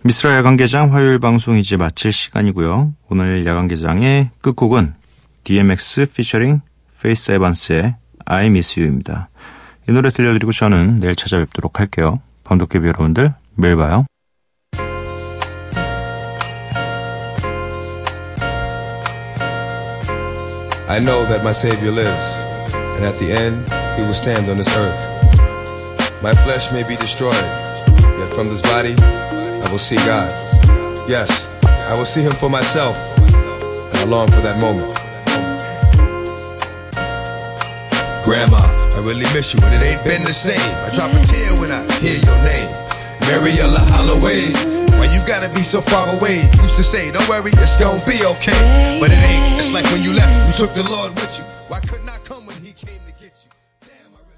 미쓰라 0.06 0.36
야간개장 0.36 0.94
화요일 0.94 1.18
방송 1.18 1.58
이제 1.58 1.76
마칠 1.76 2.12
시간이고요. 2.12 2.92
오늘 3.08 3.44
야간개장의 3.44 4.30
끝곡은 4.40 4.94
DMX 5.42 6.06
featuring 6.12 6.60
Faith 7.02 7.32
Evans의 7.32 7.96
I 8.24 8.46
Miss 8.46 8.78
You입니다. 8.78 9.30
이 9.88 9.92
노래 9.92 10.10
들려드리고 10.10 10.52
저는 10.52 11.00
내일 11.00 11.16
찾아뵙도록 11.16 11.80
할게요. 11.80 12.20
밤도깨비 12.44 12.86
여러분들 12.86 13.34
매일 13.56 13.74
봐요. 13.74 14.06
I 20.88 21.00
know 21.00 21.26
that 21.26 21.42
my 21.42 21.50
Savior 21.50 21.90
lives, 21.90 22.32
and 22.94 23.04
at 23.04 23.18
the 23.18 23.32
end, 23.32 23.68
he 23.96 24.02
will 24.04 24.14
stand 24.14 24.48
on 24.48 24.56
this 24.56 24.70
earth. 24.78 25.02
My 26.22 26.32
flesh 26.44 26.70
may 26.70 26.86
be 26.86 26.94
destroyed, 26.94 27.34
yet 28.20 28.32
from 28.32 28.46
this 28.46 28.62
body, 28.62 28.94
I 29.66 29.68
will 29.68 29.82
see 29.82 29.96
God. 30.06 30.30
Yes, 31.10 31.50
I 31.66 31.98
will 31.98 32.06
see 32.06 32.22
him 32.22 32.30
for 32.38 32.48
myself, 32.48 32.94
and 33.18 33.98
I 33.98 34.04
long 34.06 34.30
for 34.30 34.38
that 34.38 34.62
moment. 34.62 34.94
Grandma, 38.22 38.62
I 38.62 39.02
really 39.02 39.26
miss 39.34 39.54
you, 39.54 39.60
and 39.66 39.74
it 39.74 39.82
ain't 39.82 40.04
been 40.06 40.22
the 40.22 40.30
same. 40.30 40.70
I 40.86 40.94
drop 40.94 41.10
a 41.10 41.18
tear 41.18 41.50
when 41.58 41.74
I 41.74 41.82
hear 41.98 42.14
your 42.14 42.38
name. 42.46 42.70
Mariella 43.26 43.82
Holloway, 43.90 44.54
why 45.02 45.10
you 45.10 45.18
gotta 45.26 45.50
be 45.50 45.66
so 45.66 45.80
far 45.82 46.14
away? 46.14 46.46
Used 46.62 46.78
to 46.78 46.86
say, 46.86 47.10
don't 47.10 47.26
worry, 47.28 47.50
it's 47.58 47.76
gonna 47.76 47.98
be 48.06 48.22
okay. 48.38 49.02
But 49.02 49.10
it 49.10 49.18
ain't. 49.18 49.58
It's 49.58 49.74
like 49.74 49.84
when 49.90 50.00
you 50.00 50.14
left, 50.14 50.30
you 50.46 50.54
took 50.54 50.78
the 50.78 50.86
Lord 50.86 51.10
with 51.18 51.42
you. 51.42 51.44
Why 51.66 51.80
couldn't 51.80 52.06